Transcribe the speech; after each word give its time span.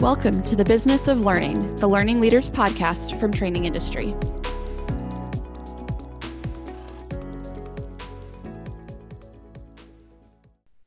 Welcome 0.00 0.42
to 0.44 0.56
the 0.56 0.64
Business 0.64 1.08
of 1.08 1.20
Learning, 1.20 1.76
the 1.76 1.86
Learning 1.86 2.22
Leaders 2.22 2.48
podcast 2.48 3.20
from 3.20 3.30
Training 3.30 3.66
Industry. 3.66 4.14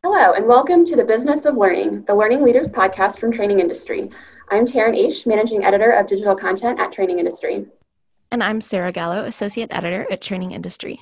Hello, 0.02 0.34
and 0.34 0.48
welcome 0.48 0.84
to 0.88 0.96
the 0.96 1.04
Business 1.06 1.46
of 1.46 1.58
Learning, 1.58 2.02
the 2.06 2.16
Learning 2.16 2.42
Leaders 2.42 2.70
podcast 2.70 3.20
from 3.20 3.32
Training 3.32 3.60
Industry. 3.60 4.10
I'm 4.50 4.66
Taryn 4.66 4.98
Oesch, 4.98 5.28
Managing 5.28 5.64
Editor 5.64 5.92
of 5.92 6.08
Digital 6.08 6.36
Content 6.36 6.80
at 6.80 6.92
Training 6.92 7.20
Industry. 7.20 7.68
And 8.32 8.44
I'm 8.44 8.62
Sarah 8.62 8.92
Gallo, 8.92 9.26
Associate 9.26 9.70
Editor 9.70 10.08
at 10.10 10.22
Training 10.22 10.50
Industry. 10.50 11.00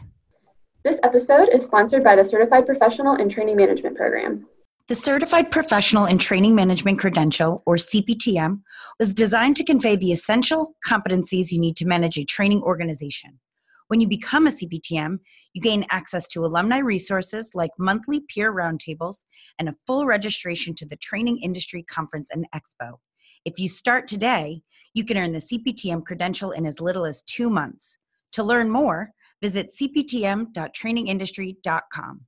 This 0.83 0.99
episode 1.03 1.47
is 1.47 1.65
sponsored 1.65 2.03
by 2.03 2.17
the 2.17 2.25
Certified 2.25 2.65
Professional 2.65 3.15
in 3.15 3.29
Training 3.29 3.55
Management 3.55 3.95
Program. 3.95 4.47
The 4.91 4.95
Certified 4.95 5.51
Professional 5.51 6.03
in 6.03 6.17
Training 6.17 6.53
Management 6.53 6.99
Credential, 6.99 7.63
or 7.65 7.77
CPTM, 7.77 8.59
was 8.99 9.13
designed 9.13 9.55
to 9.55 9.63
convey 9.63 9.95
the 9.95 10.11
essential 10.11 10.75
competencies 10.85 11.49
you 11.49 11.61
need 11.61 11.77
to 11.77 11.85
manage 11.85 12.17
a 12.17 12.25
training 12.25 12.61
organization. 12.61 13.39
When 13.87 14.01
you 14.01 14.09
become 14.09 14.47
a 14.47 14.51
CPTM, 14.51 15.19
you 15.53 15.61
gain 15.61 15.85
access 15.91 16.27
to 16.27 16.43
alumni 16.43 16.79
resources 16.79 17.51
like 17.53 17.71
monthly 17.79 18.19
peer 18.19 18.53
roundtables 18.53 19.23
and 19.57 19.69
a 19.69 19.77
full 19.87 20.05
registration 20.05 20.75
to 20.75 20.85
the 20.85 20.97
Training 20.97 21.37
Industry 21.37 21.83
Conference 21.83 22.29
and 22.29 22.45
Expo. 22.53 22.97
If 23.45 23.59
you 23.59 23.69
start 23.69 24.07
today, 24.07 24.61
you 24.93 25.05
can 25.05 25.15
earn 25.15 25.31
the 25.31 25.39
CPTM 25.39 26.03
credential 26.03 26.51
in 26.51 26.65
as 26.65 26.81
little 26.81 27.05
as 27.05 27.21
two 27.21 27.49
months. 27.49 27.97
To 28.33 28.43
learn 28.43 28.69
more, 28.69 29.13
visit 29.41 29.73
cptm.trainingindustry.com. 29.73 32.25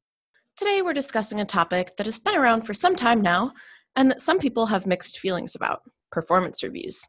Today, 0.63 0.81
we're 0.81 0.93
discussing 0.93 1.41
a 1.41 1.45
topic 1.45 1.93
that 1.97 2.05
has 2.05 2.17
been 2.17 2.37
around 2.37 2.61
for 2.61 2.73
some 2.73 2.95
time 2.95 3.19
now 3.19 3.51
and 3.97 4.09
that 4.09 4.21
some 4.21 4.39
people 4.39 4.67
have 4.67 4.87
mixed 4.87 5.19
feelings 5.19 5.55
about 5.55 5.81
performance 6.09 6.63
reviews. 6.63 7.05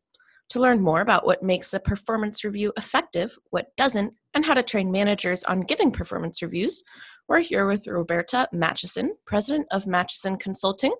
To 0.50 0.58
learn 0.58 0.80
more 0.80 1.02
about 1.02 1.24
what 1.24 1.40
makes 1.40 1.72
a 1.72 1.78
performance 1.78 2.42
review 2.42 2.72
effective, 2.76 3.38
what 3.50 3.68
doesn't, 3.76 4.12
and 4.34 4.44
how 4.44 4.54
to 4.54 4.62
train 4.64 4.90
managers 4.90 5.44
on 5.44 5.60
giving 5.60 5.92
performance 5.92 6.42
reviews, 6.42 6.82
we're 7.28 7.38
here 7.38 7.68
with 7.68 7.86
Roberta 7.86 8.48
Matuson, 8.52 9.10
President 9.24 9.68
of 9.70 9.84
Matuson 9.84 10.36
Consulting, 10.40 10.92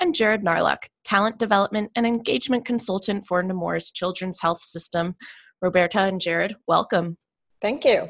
and 0.00 0.12
Jared 0.12 0.42
Narlock, 0.42 0.88
Talent 1.04 1.38
Development 1.38 1.92
and 1.94 2.08
Engagement 2.08 2.64
Consultant 2.64 3.24
for 3.24 3.40
Nemours 3.40 3.92
Children's 3.92 4.40
Health 4.40 4.62
System. 4.62 5.14
Roberta 5.62 6.00
and 6.00 6.20
Jared, 6.20 6.56
welcome. 6.66 7.18
Thank 7.62 7.84
you. 7.84 8.08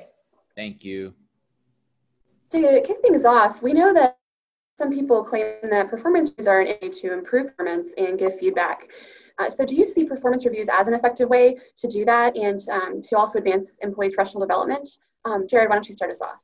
Thank 0.56 0.84
you. 0.84 1.12
To 2.52 2.82
kick 2.84 2.98
things 3.00 3.24
off, 3.24 3.62
we 3.62 3.72
know 3.72 3.92
that 3.94 4.18
some 4.76 4.90
people 4.90 5.22
claim 5.22 5.54
that 5.62 5.88
performance 5.88 6.30
reviews 6.30 6.48
are 6.48 6.60
an 6.62 6.74
aid 6.82 6.92
to 6.94 7.12
improve 7.12 7.48
performance 7.48 7.90
and 7.96 8.18
give 8.18 8.38
feedback. 8.38 8.88
Uh, 9.38 9.48
so, 9.48 9.64
do 9.64 9.74
you 9.74 9.86
see 9.86 10.04
performance 10.04 10.44
reviews 10.44 10.68
as 10.68 10.88
an 10.88 10.94
effective 10.94 11.28
way 11.28 11.56
to 11.76 11.86
do 11.86 12.04
that 12.04 12.36
and 12.36 12.68
um, 12.68 13.00
to 13.00 13.16
also 13.16 13.38
advance 13.38 13.78
employees' 13.82 14.14
professional 14.14 14.40
development? 14.40 14.88
Um, 15.24 15.46
Jared, 15.46 15.68
why 15.68 15.76
don't 15.76 15.86
you 15.86 15.94
start 15.94 16.10
us 16.10 16.20
off? 16.20 16.38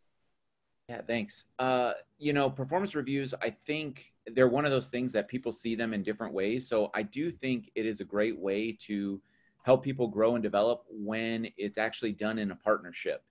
Yeah, 0.89 1.01
thanks. 1.07 1.45
Uh, 1.59 1.95
you 2.19 2.33
know, 2.33 2.49
performance 2.49 2.95
reviews, 2.95 3.35
I 3.43 3.55
think 3.67 4.13
they're 4.35 4.49
one 4.49 4.65
of 4.65 4.71
those 4.71 4.89
things 4.89 5.13
that 5.13 5.29
people 5.29 5.53
see 5.53 5.75
them 5.75 5.93
in 5.93 6.03
different 6.03 6.33
ways. 6.33 6.69
So, 6.69 6.91
I 6.95 7.03
do 7.03 7.33
think 7.33 7.71
it 7.75 7.85
is 7.85 8.01
a 8.01 8.05
great 8.05 8.39
way 8.39 8.79
to 8.87 9.21
help 9.65 9.83
people 9.83 10.07
grow 10.07 10.35
and 10.35 10.43
develop 10.43 10.85
when 10.89 11.49
it's 11.57 11.79
actually 11.79 12.13
done 12.13 12.39
in 12.39 12.53
a 12.53 12.57
partnership. 12.57 13.25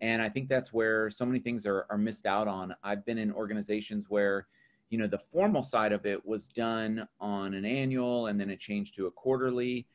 And 0.00 0.22
I 0.22 0.28
think 0.28 0.48
that's 0.48 0.72
where 0.72 1.10
so 1.10 1.26
many 1.26 1.40
things 1.40 1.66
are, 1.66 1.86
are 1.90 1.98
missed 1.98 2.26
out 2.26 2.48
on. 2.48 2.74
I've 2.82 3.04
been 3.04 3.18
in 3.18 3.32
organizations 3.32 4.06
where, 4.08 4.46
you 4.88 4.98
know, 4.98 5.06
the 5.06 5.20
formal 5.32 5.62
side 5.62 5.92
of 5.92 6.06
it 6.06 6.24
was 6.24 6.48
done 6.48 7.06
on 7.20 7.54
an 7.54 7.64
annual 7.64 8.28
and 8.28 8.40
then 8.40 8.50
it 8.50 8.60
changed 8.60 8.94
to 8.96 9.06
a 9.06 9.10
quarterly. 9.10 9.86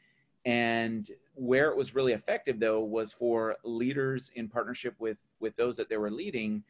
And 0.45 1.09
where 1.33 1.69
it 1.69 1.77
was 1.77 1.95
really 1.95 2.13
effective 2.13 2.59
though 2.59 2.81
was 2.81 3.11
for 3.11 3.55
leaders 3.63 4.31
in 4.35 4.47
partnership 4.47 4.94
with 4.99 5.17
with 5.39 5.55
those 5.55 5.75
that 5.77 5.89
they 5.89 5.97
were 5.97 6.11
leading, 6.11 6.63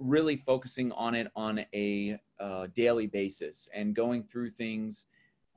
really 0.00 0.36
focusing 0.36 0.90
on 0.92 1.14
it 1.14 1.28
on 1.36 1.64
a 1.72 2.18
uh, 2.40 2.66
daily 2.74 3.06
basis 3.06 3.68
and 3.74 3.94
going 3.94 4.24
through 4.24 4.50
things 4.50 5.06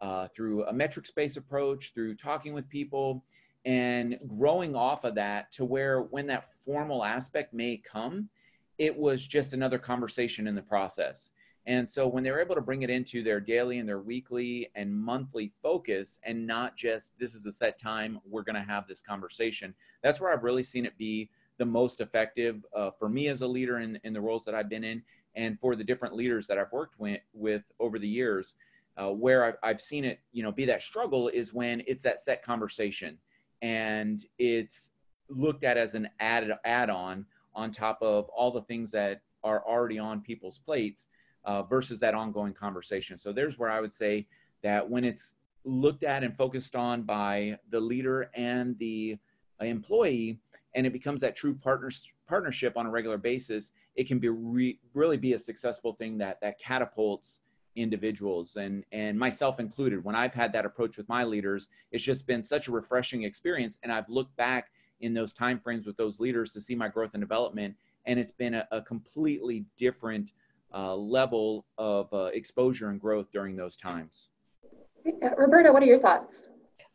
uh, 0.02 0.28
through 0.36 0.66
a 0.66 0.74
metrics 0.74 1.12
based 1.12 1.38
approach, 1.38 1.94
through 1.94 2.16
talking 2.16 2.54
with 2.54 2.68
people, 2.70 3.24
and 3.66 4.18
growing 4.38 4.76
off 4.76 5.04
of 5.04 5.16
that 5.16 5.52
to 5.54 5.66
where 5.66 6.02
when 6.02 6.28
that 6.28 6.50
formal 6.66 7.04
aspect 7.04 7.54
may 7.54 7.78
come, 7.78 8.30
it 8.78 8.96
was 8.96 9.26
just 9.26 9.54
another 9.54 9.78
conversation 9.78 10.48
in 10.48 10.56
the 10.56 10.62
process. 10.62 11.32
And 11.66 11.90
so 11.90 12.08
when 12.08 12.24
they're 12.24 12.42
able 12.42 12.56
to 12.56 12.62
bring 12.62 12.82
it 12.82 12.90
into 12.90 13.24
their 13.24 13.40
daily 13.40 13.80
and 13.80 13.88
their 13.88 14.02
weekly 14.02 14.70
and 14.76 14.94
monthly 14.94 15.54
focus 15.62 16.20
and 16.24 16.46
not 16.46 16.76
just 16.76 17.18
this 17.18 17.34
is 17.34 17.44
the 17.44 17.54
set 17.54 17.80
time, 17.80 18.20
we're 18.30 18.44
going 18.44 18.56
to 18.56 18.70
have 18.70 18.86
this 18.86 19.02
conversation, 19.02 19.74
that's 20.02 20.20
where 20.20 20.34
I've 20.34 20.44
really 20.44 20.64
seen 20.64 20.86
it 20.86 20.98
be 20.98 21.30
the 21.58 21.66
most 21.66 22.02
effective 22.02 22.66
uh, 22.76 22.90
for 22.92 23.08
me 23.08 23.30
as 23.30 23.44
a 23.44 23.48
leader 23.48 23.80
in, 23.80 23.98
in 24.04 24.12
the 24.12 24.20
roles 24.20 24.44
that 24.44 24.56
I've 24.56 24.70
been 24.70 24.84
in 24.84 25.02
and 25.36 25.58
for 25.60 25.76
the 25.76 25.84
different 25.84 26.16
leaders 26.16 26.48
that 26.48 26.58
I've 26.58 26.72
worked 26.74 27.00
with, 27.00 27.22
with 27.34 27.64
over 27.80 27.98
the 27.98 28.08
years. 28.08 28.56
Uh, 28.96 29.10
where 29.10 29.46
I've, 29.46 29.56
I've 29.64 29.82
seen 29.82 30.06
it, 30.06 30.20
you 30.34 30.44
know, 30.44 30.52
be 30.52 30.66
that 30.66 30.82
struggle 30.82 31.28
is 31.30 31.52
when 31.52 31.82
it's 31.88 32.04
that 32.04 32.20
set 32.20 32.44
conversation 32.44 33.18
and 33.64 34.26
it's 34.38 34.92
looked 35.30 35.64
at 35.64 35.78
as 35.78 35.96
an 35.96 36.10
added 36.20 36.52
add-on 36.66 37.26
on 37.56 37.72
top 37.72 37.98
of 38.02 38.28
all 38.30 38.52
the 38.52 38.62
things 38.64 38.92
that 38.92 39.22
are 39.44 39.64
already 39.66 39.98
on 39.98 40.22
people's 40.22 40.60
plates 40.60 41.08
uh, 41.46 41.64
versus 41.64 42.00
that 42.02 42.14
ongoing 42.14 42.54
conversation. 42.54 43.18
So 43.18 43.32
there's 43.32 43.58
where 43.58 43.72
I 43.72 43.80
would 43.80 43.94
say 43.94 44.28
that 44.64 44.88
when 44.88 45.06
it's 45.06 45.36
looked 45.64 46.04
at 46.04 46.24
and 46.24 46.36
focused 46.36 46.76
on 46.76 47.04
by 47.04 47.58
the 47.72 47.80
leader 47.80 48.30
and 48.36 48.78
the 48.80 49.18
employee, 49.62 50.40
and 50.76 50.86
it 50.86 50.92
becomes 50.92 51.22
that 51.22 51.36
true 51.36 51.56
partners 51.56 52.08
partnership 52.28 52.76
on 52.76 52.86
a 52.86 52.90
regular 52.90 53.18
basis, 53.18 53.72
it 53.96 54.08
can 54.08 54.20
be 54.20 54.30
re- 54.30 54.80
really 54.94 55.18
be 55.18 55.34
a 55.34 55.40
successful 55.40 55.94
thing 55.94 56.18
that 56.18 56.40
that 56.42 56.60
catapults 56.60 57.40
individuals 57.76 58.56
and 58.56 58.84
and 58.92 59.18
myself 59.18 59.60
included. 59.60 60.04
When 60.04 60.16
i've 60.16 60.34
had 60.34 60.54
that 60.54 60.66
approach 60.66 60.98
with 60.98 61.08
my 61.10 61.24
leaders 61.24 61.68
it's 61.92 62.04
just 62.04 62.26
been 62.26 62.44
such 62.44 62.68
a 62.68 62.72
refreshing 62.72 63.24
experience 63.24 63.78
and 63.84 63.92
i've 63.92 64.10
looked 64.10 64.36
back 64.36 64.72
in 65.02 65.14
those 65.14 65.34
time 65.34 65.60
frames 65.60 65.86
with 65.86 65.98
those 65.98 66.20
leaders 66.20 66.54
to 66.54 66.62
see 66.62 66.76
my 66.76 66.88
growth 66.88 67.12
and 67.14 67.22
development 67.22 67.76
and 68.06 68.20
it's 68.20 68.32
been 68.32 68.54
a, 68.54 68.68
a 68.72 68.82
completely 68.82 69.66
different 69.78 70.32
uh, 70.74 70.96
level 70.96 71.66
of 71.78 72.12
uh, 72.14 72.26
exposure 72.26 72.90
and 72.90 73.00
growth 73.00 73.28
during 73.32 73.56
those 73.56 73.78
times. 73.78 74.30
Uh, 75.06 75.30
roberta 75.38 75.72
what 75.72 75.84
are 75.84 75.88
your 75.88 76.00
thoughts? 76.00 76.46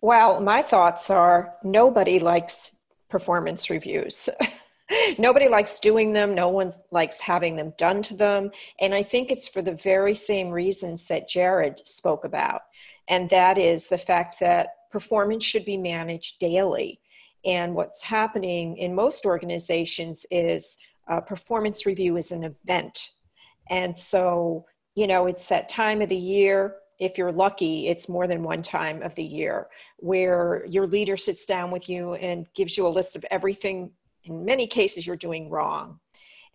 Well 0.00 0.41
my 0.41 0.62
thoughts 0.62 1.11
are 1.11 1.55
nobody 1.62 2.19
likes 2.19 2.72
performance 3.09 3.71
reviews 3.71 4.28
Nobody 5.19 5.49
likes 5.49 5.81
doing 5.81 6.12
them. 6.12 6.34
No 6.34 6.49
one 6.49 6.72
likes 6.91 7.21
having 7.21 7.56
them 7.56 7.75
done 7.76 8.03
to 8.04 8.15
them. 8.15 8.50
And 8.81 8.94
I 8.94 9.03
think 9.03 9.31
it's 9.31 9.49
for 9.49 9.60
the 9.60 9.75
very 9.75 10.15
same 10.15 10.50
reasons 10.50 11.09
that 11.09 11.28
Jared 11.28 11.87
spoke 11.87 12.25
about. 12.25 12.62
And 13.09 13.28
that 13.31 13.59
is 13.59 13.88
the 13.88 13.99
fact 13.99 14.41
that 14.41 14.69
performance 14.91 15.44
should 15.44 15.65
be 15.65 15.76
managed 15.76 16.38
daily. 16.38 17.00
And 17.44 17.75
what's 17.75 18.03
happening 18.03 18.76
in 18.78 18.94
most 18.94 19.26
organizations 19.26 20.26
is 20.31 20.76
a 21.06 21.20
performance 21.20 21.87
review 21.87 22.16
is 22.16 22.32
an 22.32 22.44
event. 22.44 23.10
And 23.70 23.97
so, 23.97 24.66
you 24.94 25.06
know, 25.06 25.26
it's 25.26 25.49
that 25.49 25.69
time 25.69 26.03
of 26.03 26.09
the 26.09 26.16
year. 26.16 26.76
If 26.99 27.16
you're 27.16 27.32
lucky, 27.32 27.88
it's 27.88 28.09
more 28.09 28.26
than 28.26 28.43
one 28.43 28.60
time 28.60 29.03
of 29.03 29.15
the 29.15 29.25
year 29.25 29.69
where 29.99 30.65
your 30.66 30.87
leader 30.87 31.16
sits 31.16 31.47
down 31.47 31.70
with 31.70 31.88
you 31.88 32.15
and 32.15 32.47
gives 32.55 32.76
you 32.76 32.87
a 32.87 32.88
list 32.88 33.15
of 33.15 33.25
everything 33.31 33.93
in 34.28 34.44
many 34.44 34.66
cases 34.66 35.06
you're 35.06 35.16
doing 35.16 35.50
wrong. 35.50 35.99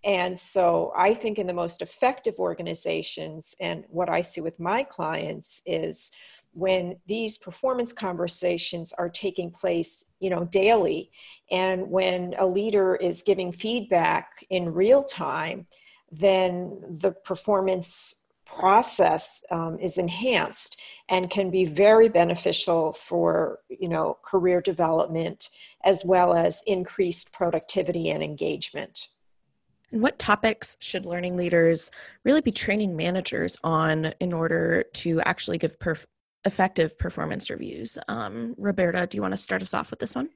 And 0.04 0.38
so 0.38 0.92
I 0.98 1.14
think 1.14 1.40
in 1.40 1.48
the 1.48 1.54
most 1.54 1.82
effective 1.82 2.36
organizations, 2.38 3.56
and 3.62 3.86
what 3.88 4.10
I 4.10 4.22
see 4.22 4.42
with 4.42 4.60
my 4.60 4.84
clients 4.84 5.62
is 5.66 6.12
when 6.54 6.96
these 7.08 7.38
performance 7.38 7.92
conversations 7.92 8.94
are 8.94 9.10
taking 9.10 9.50
place 9.50 10.06
you 10.20 10.30
know 10.30 10.46
daily 10.46 11.10
and 11.52 11.90
when 11.90 12.36
a 12.38 12.46
leader 12.46 12.96
is 12.96 13.24
giving 13.24 13.52
feedback 13.52 14.46
in 14.52 14.72
real 14.72 15.04
time 15.04 15.66
then 16.12 16.80
the 17.00 17.12
performance 17.12 18.14
process 18.58 19.44
um, 19.52 19.78
is 19.80 19.98
enhanced 19.98 20.80
and 21.10 21.30
can 21.30 21.50
be 21.50 21.66
very 21.66 22.10
beneficial 22.10 22.94
for 22.94 23.60
you 23.70 23.90
know 23.90 24.18
career 24.24 24.62
development 24.62 25.50
as 25.84 26.04
well 26.06 26.34
as 26.34 26.64
increased 26.66 27.32
productivity 27.32 28.10
and 28.10 28.24
engagement. 28.24 29.08
And 29.92 30.02
what 30.02 30.18
topics 30.18 30.76
should 30.80 31.06
learning 31.06 31.38
leaders 31.38 31.92
really 32.24 32.42
be 32.42 32.52
training 32.52 32.96
managers 32.96 33.58
on 33.64 34.14
in 34.20 34.34
order 34.34 34.84
to 34.94 35.22
actually 35.22 35.60
give 35.60 35.78
perf- 35.78 36.06
effective 36.46 36.98
performance 36.98 37.50
reviews? 37.50 38.00
Um, 38.08 38.56
roberta 38.58 39.06
do 39.08 39.18
you 39.18 39.22
want 39.22 39.34
to 39.34 39.38
start 39.38 39.62
us 39.62 39.74
off 39.74 39.92
with 39.92 40.00
this 40.00 40.16
one 40.16 40.30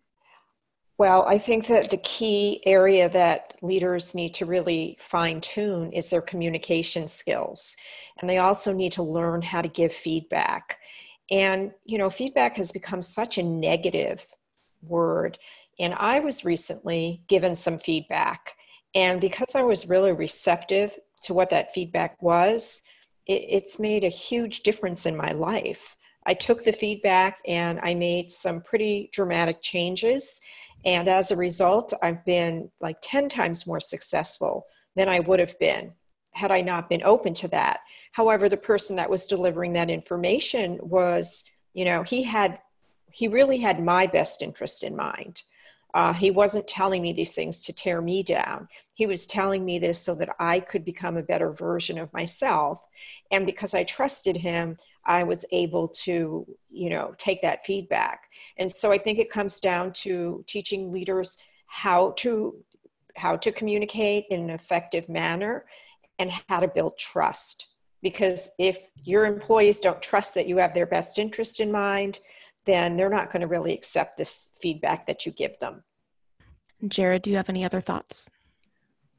well, 0.98 1.26
I 1.28 1.38
think 1.38 1.68
that 1.68 1.92
the 1.92 1.98
key 1.98 2.62
area 2.66 3.08
that 3.10 3.54
leaders 3.62 4.16
need 4.16 4.34
to 4.36 4.46
really 4.46 4.98
fine 5.00 5.42
tune 5.42 5.92
is 5.94 6.10
their 6.10 6.22
communication 6.22 7.08
skills. 7.08 7.78
And 8.20 8.28
they 8.28 8.40
also 8.40 8.74
need 8.74 8.94
to 8.94 9.04
learn 9.04 9.44
how 9.44 9.62
to 9.62 9.68
give 9.68 9.94
feedback. 9.94 10.80
And, 11.30 11.72
you 11.86 12.00
know, 12.00 12.10
feedback 12.10 12.58
has 12.58 12.72
become 12.72 13.04
such 13.04 13.38
a 13.38 13.44
negative 13.44 14.26
word. 14.82 15.38
And 15.80 15.94
I 15.94 16.20
was 16.20 16.44
recently 16.44 17.22
given 17.28 17.56
some 17.56 17.78
feedback. 17.78 18.56
And 18.96 19.22
because 19.22 19.54
I 19.54 19.62
was 19.62 19.90
really 19.90 20.14
receptive 20.14 20.98
to 21.24 21.34
what 21.34 21.52
that 21.52 21.76
feedback 21.76 22.20
was, 22.24 22.82
it, 23.28 23.44
it's 23.48 23.80
made 23.80 24.04
a 24.04 24.10
huge 24.10 24.62
difference 24.62 25.06
in 25.06 25.16
my 25.16 25.32
life. 25.32 25.96
I 26.28 26.34
took 26.34 26.64
the 26.64 26.74
feedback 26.74 27.40
and 27.48 27.80
I 27.82 27.94
made 27.94 28.30
some 28.30 28.62
pretty 28.62 29.10
dramatic 29.14 29.62
changes. 29.62 30.42
And 30.84 31.08
as 31.08 31.32
a 31.32 31.38
result, 31.38 31.94
I've 32.04 32.24
been 32.26 32.70
like 32.82 32.98
10 33.02 33.30
times 33.30 33.66
more 33.66 33.80
successful 33.80 34.66
than 34.96 35.08
I 35.08 35.22
would 35.22 35.40
have 35.40 35.58
been 35.58 35.94
had 36.32 36.52
I 36.52 36.62
not 36.62 36.90
been 36.90 37.02
open 37.02 37.34
to 37.36 37.48
that. 37.48 37.80
However, 38.12 38.48
the 38.50 38.58
person 38.58 38.98
that 38.98 39.10
was 39.10 39.26
delivering 39.26 39.74
that 39.74 39.90
information 39.90 40.78
was, 40.82 41.46
you 41.74 41.86
know, 41.86 42.04
he 42.04 42.24
had, 42.24 42.60
he 43.12 43.28
really 43.28 43.58
had 43.58 43.84
my 43.84 44.06
best 44.06 44.42
interest 44.42 44.84
in 44.84 44.96
mind. 44.96 45.44
Uh, 45.94 46.14
he 46.14 46.30
wasn't 46.30 46.68
telling 46.68 47.02
me 47.02 47.14
these 47.14 47.34
things 47.34 47.60
to 47.62 47.74
tear 47.74 48.02
me 48.02 48.22
down. 48.22 48.68
He 48.94 49.08
was 49.08 49.26
telling 49.26 49.66
me 49.66 49.80
this 49.80 50.00
so 50.00 50.14
that 50.16 50.36
I 50.40 50.60
could 50.60 50.86
become 50.86 51.18
a 51.18 51.24
better 51.24 51.50
version 51.50 51.98
of 51.98 52.14
myself. 52.14 52.86
And 53.32 53.46
because 53.46 53.74
I 53.74 53.84
trusted 53.84 54.38
him, 54.38 54.78
I 55.08 55.24
was 55.24 55.46
able 55.52 55.88
to, 55.88 56.46
you 56.70 56.90
know, 56.90 57.16
take 57.18 57.42
that 57.42 57.66
feedback. 57.66 58.24
And 58.58 58.70
so 58.70 58.92
I 58.92 58.98
think 58.98 59.20
it 59.20 59.32
comes 59.32 59.60
down 59.60 59.94
to 60.04 60.44
teaching 60.48 60.92
leaders 60.92 61.38
how 61.66 62.14
to 62.18 62.56
how 63.16 63.36
to 63.36 63.52
communicate 63.52 64.26
in 64.30 64.42
an 64.42 64.50
effective 64.52 65.10
manner 65.10 65.66
and 66.20 66.32
how 66.48 66.60
to 66.60 66.68
build 66.68 67.00
trust. 67.00 67.68
Because 68.04 68.52
if 68.60 68.78
your 69.04 69.26
employees 69.26 69.80
don't 69.80 70.02
trust 70.04 70.36
that 70.36 70.48
you 70.48 70.58
have 70.58 70.76
their 70.76 70.86
best 70.86 71.18
interest 71.18 71.60
in 71.60 71.72
mind 71.72 72.20
then 72.68 72.98
they're 72.98 73.10
not 73.10 73.32
going 73.32 73.42
to 73.42 73.48
really 73.48 73.74
accept 73.74 74.18
this 74.18 74.52
feedback 74.62 75.08
that 75.08 75.26
you 75.26 75.32
give 75.32 75.58
them. 75.58 75.84
Jared 76.88 77.24
do 77.24 77.32
you 77.32 77.38
have 77.38 77.50
any 77.50 77.66
other 77.66 77.82
thoughts 77.82 78.30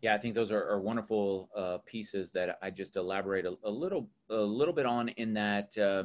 yeah 0.01 0.15
i 0.15 0.19
think 0.19 0.35
those 0.35 0.51
are, 0.51 0.69
are 0.69 0.81
wonderful 0.81 1.49
uh, 1.57 1.79
pieces 1.87 2.31
that 2.33 2.59
i 2.63 2.71
just 2.71 2.97
elaborate 2.97 3.45
a, 3.45 3.55
a, 3.65 3.71
little 3.71 4.09
a 4.31 4.37
little 4.37 4.75
bit 4.75 4.87
on 4.87 5.09
in 5.11 5.33
that 5.35 5.77
uh, 5.79 6.05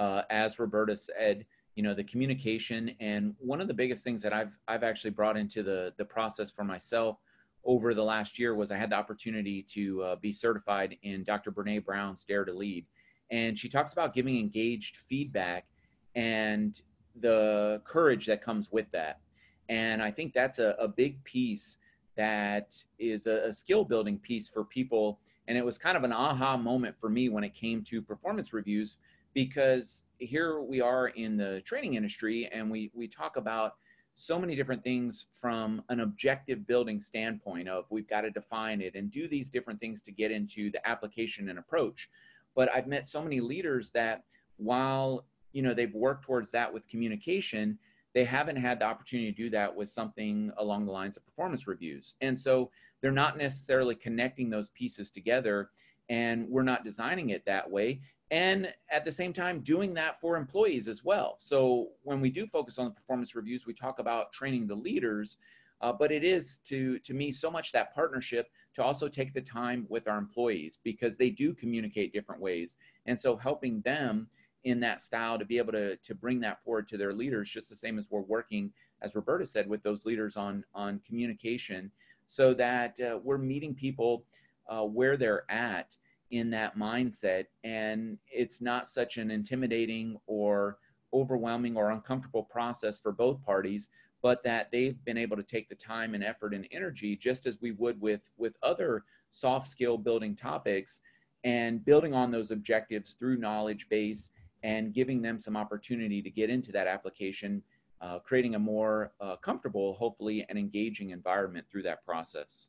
uh, 0.00 0.22
as 0.30 0.58
roberta 0.58 0.96
said 0.96 1.44
you 1.74 1.82
know 1.82 1.94
the 1.94 2.04
communication 2.04 2.90
and 3.00 3.34
one 3.38 3.60
of 3.60 3.68
the 3.68 3.74
biggest 3.74 4.02
things 4.02 4.22
that 4.22 4.32
i've 4.32 4.52
i've 4.66 4.82
actually 4.82 5.10
brought 5.10 5.36
into 5.36 5.62
the 5.62 5.92
the 5.96 6.04
process 6.04 6.50
for 6.50 6.64
myself 6.64 7.18
over 7.64 7.94
the 7.94 8.02
last 8.02 8.38
year 8.38 8.54
was 8.54 8.70
I 8.70 8.76
had 8.76 8.90
the 8.90 8.96
opportunity 8.96 9.62
to 9.74 10.02
uh, 10.02 10.16
be 10.16 10.32
certified 10.32 10.96
in 11.02 11.22
Dr. 11.24 11.52
Brene 11.52 11.84
Brown's 11.84 12.24
Dare 12.24 12.44
to 12.44 12.52
Lead. 12.52 12.86
And 13.30 13.58
she 13.58 13.68
talks 13.68 13.92
about 13.92 14.14
giving 14.14 14.38
engaged 14.38 14.96
feedback 14.96 15.66
and 16.14 16.80
the 17.20 17.82
courage 17.84 18.26
that 18.26 18.42
comes 18.42 18.72
with 18.72 18.90
that. 18.92 19.20
And 19.68 20.02
I 20.02 20.10
think 20.10 20.32
that's 20.32 20.58
a, 20.58 20.76
a 20.78 20.88
big 20.88 21.22
piece 21.24 21.76
that 22.18 22.74
is 22.98 23.26
a, 23.26 23.46
a 23.48 23.52
skill 23.52 23.84
building 23.84 24.18
piece 24.18 24.48
for 24.48 24.64
people. 24.64 25.20
And 25.46 25.56
it 25.56 25.64
was 25.64 25.78
kind 25.78 25.96
of 25.96 26.04
an 26.04 26.12
aha 26.12 26.58
moment 26.58 26.96
for 27.00 27.08
me 27.08 27.30
when 27.30 27.44
it 27.44 27.54
came 27.54 27.82
to 27.84 28.02
performance 28.02 28.52
reviews 28.52 28.96
because 29.32 30.02
here 30.18 30.60
we 30.60 30.80
are 30.80 31.08
in 31.08 31.36
the 31.36 31.62
training 31.64 31.94
industry 31.94 32.50
and 32.52 32.70
we, 32.70 32.90
we 32.92 33.06
talk 33.08 33.36
about 33.36 33.76
so 34.14 34.36
many 34.36 34.56
different 34.56 34.82
things 34.82 35.26
from 35.32 35.80
an 35.90 36.00
objective 36.00 36.66
building 36.66 37.00
standpoint 37.00 37.68
of 37.68 37.84
we've 37.88 38.08
got 38.08 38.22
to 38.22 38.30
define 38.30 38.80
it 38.80 38.96
and 38.96 39.12
do 39.12 39.28
these 39.28 39.48
different 39.48 39.78
things 39.78 40.02
to 40.02 40.10
get 40.10 40.32
into 40.32 40.72
the 40.72 40.88
application 40.88 41.48
and 41.48 41.56
approach 41.56 42.10
but 42.56 42.68
i've 42.74 42.88
met 42.88 43.06
so 43.06 43.22
many 43.22 43.38
leaders 43.38 43.92
that 43.92 44.24
while 44.56 45.24
you 45.52 45.62
know 45.62 45.72
they've 45.72 45.94
worked 45.94 46.24
towards 46.24 46.50
that 46.50 46.72
with 46.72 46.88
communication 46.88 47.78
they 48.18 48.24
haven't 48.24 48.56
had 48.56 48.80
the 48.80 48.84
opportunity 48.84 49.30
to 49.30 49.36
do 49.36 49.48
that 49.48 49.72
with 49.72 49.88
something 49.88 50.50
along 50.58 50.84
the 50.84 50.90
lines 50.90 51.16
of 51.16 51.24
performance 51.24 51.68
reviews. 51.68 52.14
And 52.20 52.36
so 52.36 52.68
they're 53.00 53.12
not 53.12 53.38
necessarily 53.38 53.94
connecting 53.94 54.50
those 54.50 54.70
pieces 54.70 55.12
together 55.12 55.70
and 56.08 56.48
we're 56.48 56.64
not 56.64 56.82
designing 56.82 57.30
it 57.30 57.44
that 57.46 57.70
way. 57.70 58.00
And 58.32 58.74
at 58.90 59.04
the 59.04 59.12
same 59.12 59.32
time 59.32 59.60
doing 59.60 59.94
that 59.94 60.20
for 60.20 60.36
employees 60.36 60.88
as 60.88 61.04
well. 61.04 61.36
So 61.38 61.90
when 62.02 62.20
we 62.20 62.28
do 62.28 62.48
focus 62.48 62.76
on 62.76 62.86
the 62.86 62.90
performance 62.90 63.36
reviews 63.36 63.66
we 63.66 63.72
talk 63.72 64.00
about 64.00 64.32
training 64.32 64.66
the 64.66 64.74
leaders 64.74 65.38
uh, 65.80 65.92
but 65.92 66.10
it 66.10 66.24
is 66.24 66.58
to 66.64 66.98
to 66.98 67.14
me 67.14 67.30
so 67.30 67.52
much 67.52 67.70
that 67.70 67.94
partnership 67.94 68.50
to 68.74 68.82
also 68.82 69.06
take 69.06 69.32
the 69.32 69.40
time 69.40 69.86
with 69.88 70.08
our 70.08 70.18
employees 70.18 70.80
because 70.82 71.16
they 71.16 71.30
do 71.30 71.54
communicate 71.54 72.12
different 72.12 72.40
ways. 72.40 72.78
And 73.06 73.20
so 73.20 73.36
helping 73.36 73.80
them 73.82 74.26
in 74.68 74.80
that 74.80 75.00
style 75.00 75.38
to 75.38 75.44
be 75.44 75.58
able 75.58 75.72
to 75.72 75.96
to 75.96 76.14
bring 76.14 76.40
that 76.40 76.62
forward 76.62 76.88
to 76.88 76.96
their 76.96 77.12
leaders 77.12 77.50
just 77.50 77.68
the 77.68 77.76
same 77.76 77.98
as 77.98 78.06
we're 78.10 78.20
working 78.20 78.72
as 79.02 79.14
roberta 79.14 79.46
said 79.46 79.68
with 79.68 79.82
those 79.82 80.04
leaders 80.04 80.36
on 80.36 80.64
on 80.74 81.00
communication 81.06 81.90
so 82.28 82.54
that 82.54 83.00
uh, 83.00 83.18
we're 83.24 83.38
meeting 83.38 83.74
people 83.74 84.24
uh, 84.68 84.82
where 84.82 85.16
they're 85.16 85.50
at 85.50 85.96
in 86.30 86.50
that 86.50 86.76
mindset. 86.76 87.46
And 87.64 88.18
it's 88.30 88.60
not 88.60 88.88
such 88.88 89.16
an 89.16 89.30
intimidating 89.30 90.18
or 90.26 90.78
overwhelming 91.14 91.76
or 91.76 91.90
uncomfortable 91.90 92.42
process 92.42 92.98
for 92.98 93.12
both 93.12 93.42
parties 93.42 93.88
but 94.20 94.42
that 94.42 94.68
they've 94.72 95.02
been 95.04 95.16
able 95.16 95.36
to 95.36 95.44
take 95.44 95.68
the 95.70 95.74
time 95.74 96.14
and 96.14 96.22
effort 96.22 96.52
and 96.52 96.66
energy 96.70 97.16
just 97.16 97.46
as 97.46 97.56
we 97.62 97.70
would 97.70 97.98
with 97.98 98.20
with 98.36 98.52
other 98.62 99.04
soft 99.30 99.66
skill 99.66 99.96
building 99.96 100.36
topics 100.36 101.00
and 101.44 101.82
building 101.86 102.12
on 102.12 102.30
those 102.30 102.50
objectives 102.50 103.14
through 103.18 103.38
knowledge 103.38 103.88
base 103.88 104.28
and 104.62 104.92
giving 104.92 105.22
them 105.22 105.38
some 105.38 105.56
opportunity 105.56 106.20
to 106.22 106.30
get 106.30 106.50
into 106.50 106.72
that 106.72 106.86
application 106.86 107.62
uh, 108.00 108.18
creating 108.20 108.54
a 108.54 108.58
more 108.58 109.12
uh, 109.20 109.36
comfortable 109.36 109.94
hopefully 109.94 110.46
and 110.48 110.58
engaging 110.58 111.10
environment 111.10 111.66
through 111.70 111.82
that 111.82 112.04
process 112.04 112.68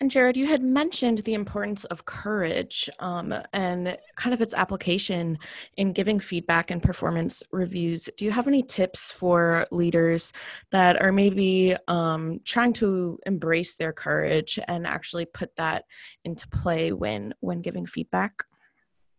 and 0.00 0.12
Jared, 0.12 0.36
you 0.36 0.46
had 0.46 0.62
mentioned 0.62 1.18
the 1.18 1.34
importance 1.34 1.84
of 1.86 2.04
courage 2.04 2.88
um, 3.00 3.34
and 3.52 3.98
kind 4.14 4.32
of 4.32 4.40
its 4.40 4.54
application 4.54 5.38
in 5.76 5.92
giving 5.92 6.20
feedback 6.20 6.70
and 6.70 6.80
performance 6.80 7.42
reviews. 7.50 8.08
Do 8.16 8.24
you 8.24 8.30
have 8.30 8.46
any 8.46 8.62
tips 8.62 9.10
for 9.10 9.66
leaders 9.72 10.32
that 10.70 11.02
are 11.02 11.10
maybe 11.10 11.76
um, 11.88 12.38
trying 12.44 12.74
to 12.74 13.18
embrace 13.26 13.74
their 13.74 13.92
courage 13.92 14.60
and 14.68 14.86
actually 14.86 15.24
put 15.24 15.56
that 15.56 15.84
into 16.24 16.46
play 16.48 16.92
when 16.92 17.34
when 17.40 17.60
giving 17.60 17.84
feedback? 17.84 18.44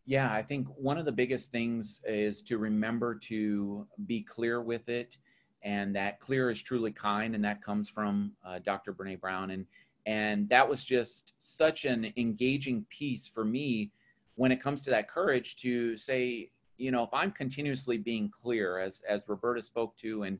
Yeah, 0.10 0.34
I 0.34 0.42
think 0.42 0.66
one 0.76 0.98
of 0.98 1.06
the 1.06 1.12
biggest 1.12 1.52
things 1.52 2.02
is 2.04 2.42
to 2.42 2.58
remember 2.58 3.14
to 3.26 3.86
be 4.08 4.24
clear 4.24 4.60
with 4.60 4.90
it, 4.90 5.16
and 5.62 5.96
that 5.96 6.20
clear 6.20 6.50
is 6.50 6.60
truly 6.60 6.92
kind, 6.92 7.36
and 7.36 7.46
that 7.46 7.64
comes 7.64 7.90
from 7.90 8.32
uh, 8.44 8.58
Dr. 8.58 8.92
Brene 8.92 9.22
Brown 9.22 9.52
and 9.52 9.68
and 10.08 10.50
that 10.50 10.68
was 10.68 10.84
just 10.84 11.34
such 11.38 11.86
an 11.86 12.12
engaging 12.18 12.88
piece 12.90 13.28
for 13.28 13.46
me 13.46 13.92
when 14.34 14.52
it 14.52 14.64
comes 14.64 14.82
to 14.82 14.90
that 14.90 15.08
courage 15.08 15.58
to 15.58 15.96
say 15.98 16.50
you 16.78 16.90
know 16.90 17.04
if 17.04 17.14
i'm 17.14 17.32
continuously 17.32 17.98
being 17.98 18.32
clear 18.42 18.80
as 18.80 19.04
as 19.08 19.22
roberta 19.28 19.62
spoke 19.62 19.98
to 19.98 20.24
and 20.24 20.40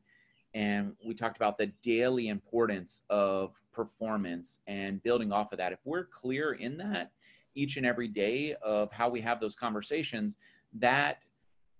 and 0.54 0.94
we 1.04 1.14
talked 1.14 1.36
about 1.36 1.58
the 1.58 1.70
daily 1.82 2.28
importance 2.28 3.02
of 3.10 3.52
performance 3.70 4.60
and 4.66 5.02
building 5.02 5.30
off 5.30 5.52
of 5.52 5.58
that 5.58 5.72
if 5.72 5.78
we're 5.84 6.06
clear 6.06 6.54
in 6.54 6.78
that 6.78 7.12
each 7.54 7.76
and 7.76 7.86
every 7.86 8.08
day 8.08 8.54
of 8.62 8.90
how 8.92 9.08
we 9.08 9.20
have 9.20 9.40
those 9.40 9.56
conversations 9.56 10.36
that 10.74 11.18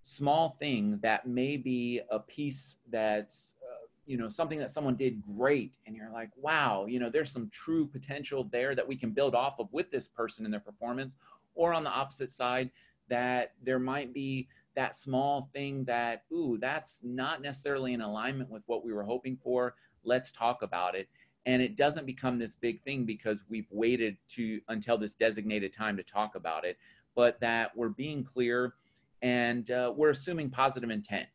small 0.03 0.57
thing 0.59 0.99
that 1.03 1.27
may 1.27 1.57
be 1.57 2.01
a 2.11 2.19
piece 2.19 2.79
that's 2.91 3.55
uh, 3.63 3.87
you 4.07 4.17
know 4.17 4.29
something 4.29 4.59
that 4.59 4.71
someone 4.71 4.97
did 4.97 5.23
great 5.37 5.75
and 5.87 5.95
you're 5.95 6.11
like 6.11 6.31
wow 6.37 6.87
you 6.87 6.99
know 6.99 7.11
there's 7.11 7.31
some 7.31 7.49
true 7.51 7.87
potential 7.87 8.49
there 8.51 8.75
that 8.75 8.87
we 8.87 8.97
can 8.97 9.11
build 9.11 9.35
off 9.35 9.59
of 9.59 9.69
with 9.73 9.91
this 9.91 10.09
person 10.09 10.45
in 10.45 10.51
their 10.51 10.61
performance. 10.61 11.17
Or 11.55 11.75
on 11.75 11.85
the 11.85 11.91
opposite 11.91 12.31
side 12.31 12.71
that 13.09 13.53
there 13.63 13.79
might 13.79 14.15
be 14.15 14.49
that 14.77 14.97
small 14.97 15.51
thing 15.53 15.85
that 15.85 16.23
ooh 16.33 16.59
that's 16.61 17.01
not 17.03 17.43
necessarily 17.43 17.93
in 17.93 18.01
alignment 18.01 18.51
with 18.51 18.63
what 18.67 18.85
we 18.85 18.93
were 18.93 19.03
hoping 19.03 19.37
for. 19.43 19.75
Let's 20.05 20.33
talk 20.33 20.63
about 20.63 20.95
it 20.95 21.09
and 21.47 21.63
it 21.63 21.77
doesn't 21.77 22.07
become 22.07 22.39
this 22.39 22.55
big 22.55 22.83
thing 22.83 23.05
because 23.05 23.39
we've 23.49 23.69
waited 23.71 24.17
to 24.29 24.61
until 24.69 24.99
this 24.99 25.15
designated 25.15 25.75
time 25.75 25.97
to 25.97 26.03
talk 26.03 26.35
about 26.35 26.65
it 26.65 26.77
but 27.15 27.41
that 27.41 27.77
we're 27.77 27.89
being 27.89 28.25
clear 28.25 28.75
and 29.23 29.71
uh, 29.71 29.93
we're 29.95 30.11
assuming 30.11 30.51
positive 30.51 30.91
intent. 30.91 31.27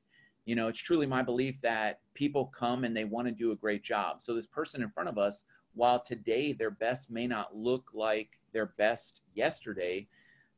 You 0.45 0.55
know 0.55 0.67
it's 0.67 0.79
truly 0.79 1.07
my 1.07 1.23
belief 1.23 1.55
that 1.61 1.99
people 2.13 2.51
come 2.57 2.83
and 2.83 2.95
they 2.95 3.03
want 3.03 3.27
to 3.27 3.31
do 3.31 3.51
a 3.51 3.55
great 3.55 3.83
job. 3.83 4.17
So 4.21 4.35
this 4.35 4.47
person 4.47 4.83
in 4.83 4.89
front 4.89 5.09
of 5.09 5.17
us 5.17 5.45
while 5.73 5.99
today 5.99 6.53
their 6.53 6.71
best 6.71 7.09
may 7.09 7.27
not 7.27 7.55
look 7.55 7.89
like 7.93 8.29
their 8.53 8.67
best 8.77 9.21
yesterday 9.33 10.07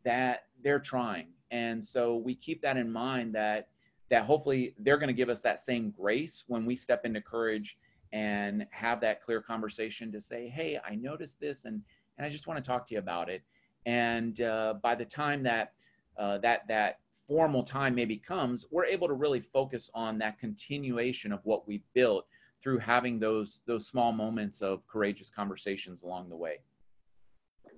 that 0.04 0.44
they're 0.64 0.80
trying. 0.80 1.28
And 1.52 1.84
so 1.84 2.18
we 2.18 2.36
keep 2.36 2.62
that 2.62 2.78
in 2.78 2.92
mind 2.92 3.34
that 3.36 3.70
that 4.10 4.24
hopefully 4.24 4.74
they're 4.80 4.98
going 4.98 5.08
to 5.08 5.14
give 5.14 5.30
us 5.30 5.42
that 5.42 5.60
same 5.60 5.92
grace 5.92 6.44
when 6.48 6.66
we 6.66 6.76
step 6.76 7.06
into 7.06 7.22
courage 7.22 7.78
and 8.14 8.66
have 8.72 9.02
that 9.02 9.22
clear 9.22 9.42
conversation 9.42 10.12
to 10.12 10.22
say 10.22 10.48
hey 10.48 10.80
i 10.88 10.96
noticed 10.96 11.40
this 11.40 11.66
and 11.66 11.82
and 12.18 12.26
i 12.26 12.30
just 12.30 12.48
want 12.48 12.64
to 12.64 12.68
talk 12.68 12.88
to 12.88 12.94
you 12.94 13.00
about 13.00 13.30
it 13.30 13.44
and 13.88 14.42
uh, 14.42 14.76
by 14.84 14.96
the 14.96 15.06
time 15.06 15.42
that 15.44 15.74
uh, 16.20 16.38
that 16.40 16.68
that 16.68 17.00
formal 17.28 17.64
time 17.64 17.96
maybe 17.96 18.18
comes, 18.18 18.66
we're 18.72 18.86
able 18.86 19.08
to 19.08 19.14
really 19.14 19.42
focus 19.42 19.90
on 19.94 20.18
that 20.18 20.40
continuation 20.40 21.32
of 21.32 21.40
what 21.44 21.68
we 21.68 21.84
built 21.94 22.26
through 22.62 22.80
having 22.80 23.20
those 23.20 23.62
those 23.66 23.88
small 23.88 24.12
moments 24.12 24.62
of 24.62 24.86
courageous 24.88 25.30
conversations 25.30 26.04
along 26.04 26.30
the 26.30 26.36
way. 26.36 26.58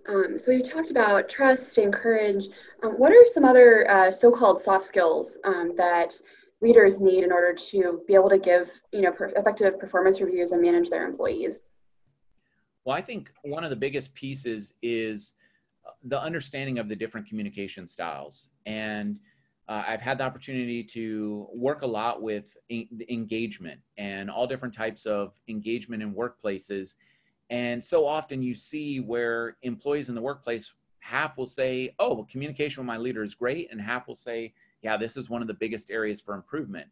Um, 0.08 0.40
so 0.40 0.52
we've 0.52 0.68
talked 0.68 0.90
about 0.90 1.30
trust 1.30 1.78
and 1.78 1.94
courage. 1.94 2.48
Um, 2.84 2.94
what 2.94 3.12
are 3.12 3.26
some 3.32 3.46
other 3.46 3.90
uh, 3.90 4.10
so-called 4.10 4.62
soft 4.62 4.86
skills 4.86 5.38
um, 5.44 5.74
that 5.78 6.20
leaders 6.62 7.00
need 7.00 7.24
in 7.24 7.32
order 7.32 7.54
to 7.54 8.02
be 8.08 8.14
able 8.14 8.30
to 8.30 8.38
give 8.38 8.70
you 8.92 9.02
know 9.02 9.12
per- 9.12 9.34
effective 9.36 9.80
performance 9.80 10.20
reviews 10.22 10.52
and 10.52 10.62
manage 10.62 10.90
their 10.90 11.08
employees? 11.08 11.60
Well, 12.86 12.96
I 12.96 13.02
think 13.02 13.32
one 13.44 13.64
of 13.64 13.70
the 13.70 13.76
biggest 13.76 14.14
pieces 14.14 14.74
is 14.82 15.34
uh, 15.86 15.92
the 16.04 16.22
understanding 16.22 16.80
of 16.80 16.90
the 16.90 16.96
different 16.96 17.28
communication 17.28 17.88
styles 17.88 18.50
and 18.66 19.20
uh, 19.70 19.84
I've 19.88 20.02
had 20.02 20.18
the 20.18 20.24
opportunity 20.24 20.84
to 20.84 21.48
work 21.54 21.84
a 21.84 21.88
lot 21.88 22.24
with 22.24 22.58
engagement 22.72 23.80
and 24.00 24.28
all 24.28 24.48
different 24.48 24.74
types 24.74 25.06
of 25.06 25.34
engagement 25.48 26.02
in 26.02 26.12
workplaces. 26.12 26.96
And 27.52 27.84
so 27.84 28.04
often 28.04 28.42
you 28.42 28.56
see 28.56 29.00
where 29.00 29.58
employees 29.62 30.10
in 30.10 30.16
the 30.16 30.22
workplace, 30.22 30.74
half 31.02 31.38
will 31.38 31.46
say, 31.46 31.94
Oh, 32.00 32.16
well, 32.16 32.28
communication 32.32 32.82
with 32.82 32.88
my 32.88 32.98
leader 32.98 33.24
is 33.24 33.36
great. 33.36 33.72
And 33.72 33.80
half 33.80 34.08
will 34.08 34.16
say, 34.16 34.54
Yeah, 34.82 34.98
this 34.98 35.18
is 35.18 35.30
one 35.30 35.42
of 35.42 35.48
the 35.48 35.54
biggest 35.54 35.90
areas 35.90 36.22
for 36.22 36.36
improvement. 36.36 36.88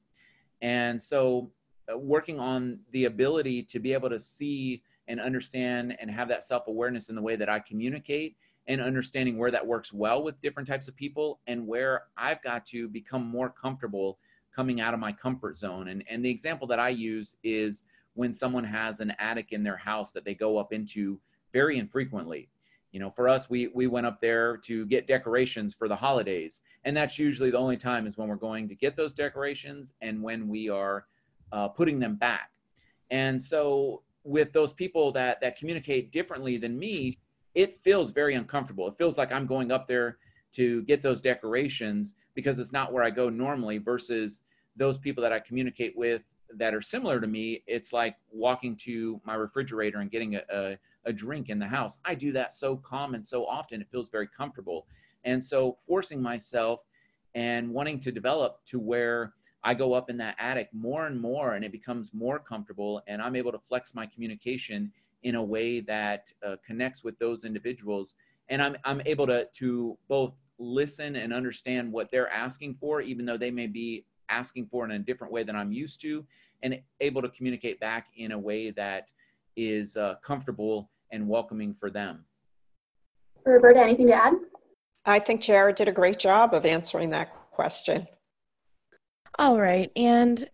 And 0.62 1.02
so, 1.02 1.52
uh, 1.92 1.98
working 1.98 2.40
on 2.40 2.80
the 2.92 3.06
ability 3.06 3.64
to 3.64 3.80
be 3.80 3.94
able 3.94 4.10
to 4.10 4.20
see 4.20 4.84
and 5.08 5.22
understand 5.22 5.96
and 6.00 6.12
have 6.12 6.28
that 6.28 6.44
self 6.44 6.68
awareness 6.68 7.10
in 7.10 7.16
the 7.16 7.22
way 7.22 7.36
that 7.36 7.50
I 7.50 7.60
communicate 7.60 8.36
and 8.68 8.82
understanding 8.82 9.38
where 9.38 9.52
that 9.52 9.66
works 9.66 9.94
well 9.94 10.22
with 10.24 10.42
different 10.42 10.68
types 10.68 10.88
of 10.88 10.96
people 10.96 11.40
and 11.48 11.66
where 11.66 12.04
I've 12.18 12.44
got 12.44 12.66
to 12.68 12.90
become 12.90 13.26
more 13.26 13.50
comfortable 13.50 14.20
coming 14.54 14.82
out 14.82 14.94
of 14.94 15.00
my 15.00 15.14
comfort 15.14 15.58
zone. 15.58 15.88
And, 15.88 16.04
and 16.10 16.26
the 16.26 16.30
example 16.30 16.68
that 16.68 16.80
I 16.80 16.90
use 16.90 17.38
is 17.44 17.84
when 18.16 18.34
someone 18.34 18.64
has 18.64 19.00
an 19.00 19.14
attic 19.20 19.52
in 19.52 19.64
their 19.64 19.78
house 19.78 20.12
that 20.12 20.26
they 20.26 20.34
go 20.34 20.58
up 20.58 20.74
into 20.74 21.20
very 21.54 21.78
infrequently. 21.78 22.50
You 22.92 23.00
know, 23.00 23.12
for 23.12 23.28
us, 23.28 23.50
we, 23.50 23.68
we 23.74 23.88
went 23.88 24.06
up 24.06 24.22
there 24.22 24.58
to 24.58 24.86
get 24.86 25.08
decorations 25.08 25.74
for 25.74 25.88
the 25.88 25.96
holidays. 25.96 26.62
And 26.86 26.96
that's 26.96 27.20
usually 27.20 27.52
the 27.52 27.58
only 27.58 27.78
time 27.78 28.08
is 28.08 28.18
when 28.18 28.28
we're 28.28 28.36
going 28.36 28.68
to 28.70 28.76
get 28.76 28.96
those 28.96 29.14
decorations 29.14 29.94
and 30.02 30.22
when 30.22 30.48
we 30.48 30.70
are 30.70 31.06
uh, 31.52 31.68
putting 31.68 32.00
them 32.00 32.16
back. 32.16 32.52
And 33.12 33.42
so 33.42 34.04
with 34.24 34.52
those 34.54 34.74
people 34.74 35.12
that, 35.14 35.40
that 35.42 35.58
communicate 35.58 36.12
differently 36.12 36.58
than 36.58 36.78
me, 36.78 37.20
it 37.56 37.80
feels 37.84 38.12
very 38.12 38.36
uncomfortable. 38.36 38.88
It 38.88 38.98
feels 38.98 39.18
like 39.18 39.32
I'm 39.32 39.48
going 39.48 39.72
up 39.72 39.88
there 39.88 40.18
to 40.54 40.84
get 40.84 41.02
those 41.02 41.22
decorations 41.22 42.16
because 42.36 42.60
it's 42.60 42.72
not 42.72 42.94
where 42.94 43.04
I 43.04 43.10
go 43.10 43.30
normally 43.30 43.78
versus 43.80 44.42
those 44.76 44.98
people 44.98 45.22
that 45.24 45.34
I 45.34 45.40
communicate 45.40 45.98
with 45.98 46.22
that 46.56 46.74
are 46.74 46.82
similar 46.82 47.20
to 47.20 47.28
me. 47.28 47.64
It's 47.68 47.92
like 47.92 48.16
walking 48.32 48.76
to 48.84 49.20
my 49.26 49.36
refrigerator 49.36 50.00
and 50.00 50.12
getting 50.12 50.36
a, 50.36 50.42
a, 50.54 50.78
a 51.08 51.14
drink 51.14 51.50
in 51.50 51.58
the 51.58 51.68
house. 51.68 51.98
I 52.06 52.14
do 52.14 52.32
that 52.34 52.54
so 52.54 52.78
common, 52.78 53.24
so 53.24 53.46
often, 53.46 53.82
it 53.82 53.88
feels 53.92 54.10
very 54.10 54.28
comfortable. 54.28 54.86
And 55.24 55.44
so 55.44 55.78
forcing 55.88 56.22
myself 56.22 56.82
and 57.34 57.70
wanting 57.72 58.00
to 58.02 58.12
develop 58.12 58.60
to 58.68 58.80
where 58.80 59.34
I 59.64 59.74
go 59.74 59.94
up 59.94 60.10
in 60.10 60.18
that 60.18 60.36
attic 60.40 60.70
more 60.72 61.08
and 61.08 61.20
more 61.20 61.56
and 61.56 61.66
it 61.66 61.72
becomes 61.72 62.14
more 62.14 62.40
comfortable 62.40 63.02
and 63.08 63.22
I'm 63.22 63.36
able 63.36 63.52
to 63.52 63.60
flex 63.68 63.94
my 63.96 64.06
communication 64.06 64.92
in 65.24 65.36
a 65.36 65.44
way 65.44 65.82
that 65.82 66.32
uh, 66.46 66.56
connects 66.66 67.04
with 67.04 67.18
those 67.20 67.44
individuals 67.44 68.16
and 68.50 68.62
I'm, 68.62 68.78
I'm 68.86 69.02
able 69.06 69.28
to, 69.28 69.46
to 69.46 69.98
both 70.08 70.34
listen 70.60 71.18
and 71.18 71.34
understand 71.34 71.92
what 71.92 72.10
they're 72.12 72.30
asking 72.30 72.78
for 72.80 73.02
even 73.02 73.26
though 73.26 73.38
they 73.38 73.52
may 73.52 73.68
be 73.68 74.06
asking 74.30 74.68
for 74.68 74.86
in 74.86 74.92
a 74.92 75.00
different 75.00 75.32
way 75.32 75.44
than 75.44 75.56
i'm 75.56 75.72
used 75.72 76.02
to 76.02 76.26
and 76.64 76.80
able 77.00 77.22
to 77.22 77.30
communicate 77.30 77.80
back 77.80 78.08
in 78.18 78.32
a 78.32 78.40
way 78.40 78.72
that 78.72 79.12
is 79.56 79.96
uh, 79.98 80.16
comfortable 80.26 80.90
and 81.12 81.28
welcoming 81.28 81.76
for 81.80 81.90
them 81.90 82.26
roberta 83.46 83.80
anything 83.80 84.08
to 84.08 84.14
add 84.14 84.34
i 85.06 85.20
think 85.20 85.42
jared 85.42 85.76
did 85.76 85.88
a 85.88 85.92
great 85.92 86.20
job 86.20 86.54
of 86.54 86.66
answering 86.66 87.10
that 87.10 87.34
question 87.52 88.08
all 89.40 89.60
right 89.60 89.92
and 89.96 90.50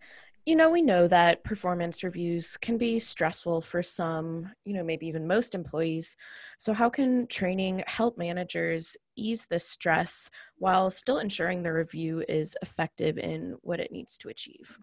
you 0.46 0.56
know, 0.56 0.68
we 0.68 0.82
know 0.82 1.08
that 1.08 1.42
performance 1.42 2.04
reviews 2.04 2.58
can 2.58 2.76
be 2.76 2.98
stressful 2.98 3.62
for 3.62 3.82
some, 3.82 4.52
you 4.66 4.74
know, 4.74 4.84
maybe 4.84 5.06
even 5.06 5.26
most 5.26 5.54
employees. 5.54 6.16
So, 6.58 6.74
how 6.74 6.90
can 6.90 7.26
training 7.28 7.82
help 7.86 8.18
managers 8.18 8.94
ease 9.16 9.46
this 9.46 9.66
stress 9.66 10.28
while 10.56 10.90
still 10.90 11.18
ensuring 11.18 11.62
the 11.62 11.72
review 11.72 12.24
is 12.28 12.58
effective 12.60 13.16
in 13.16 13.56
what 13.62 13.80
it 13.80 13.90
needs 13.90 14.18
to 14.18 14.28
achieve? 14.28 14.78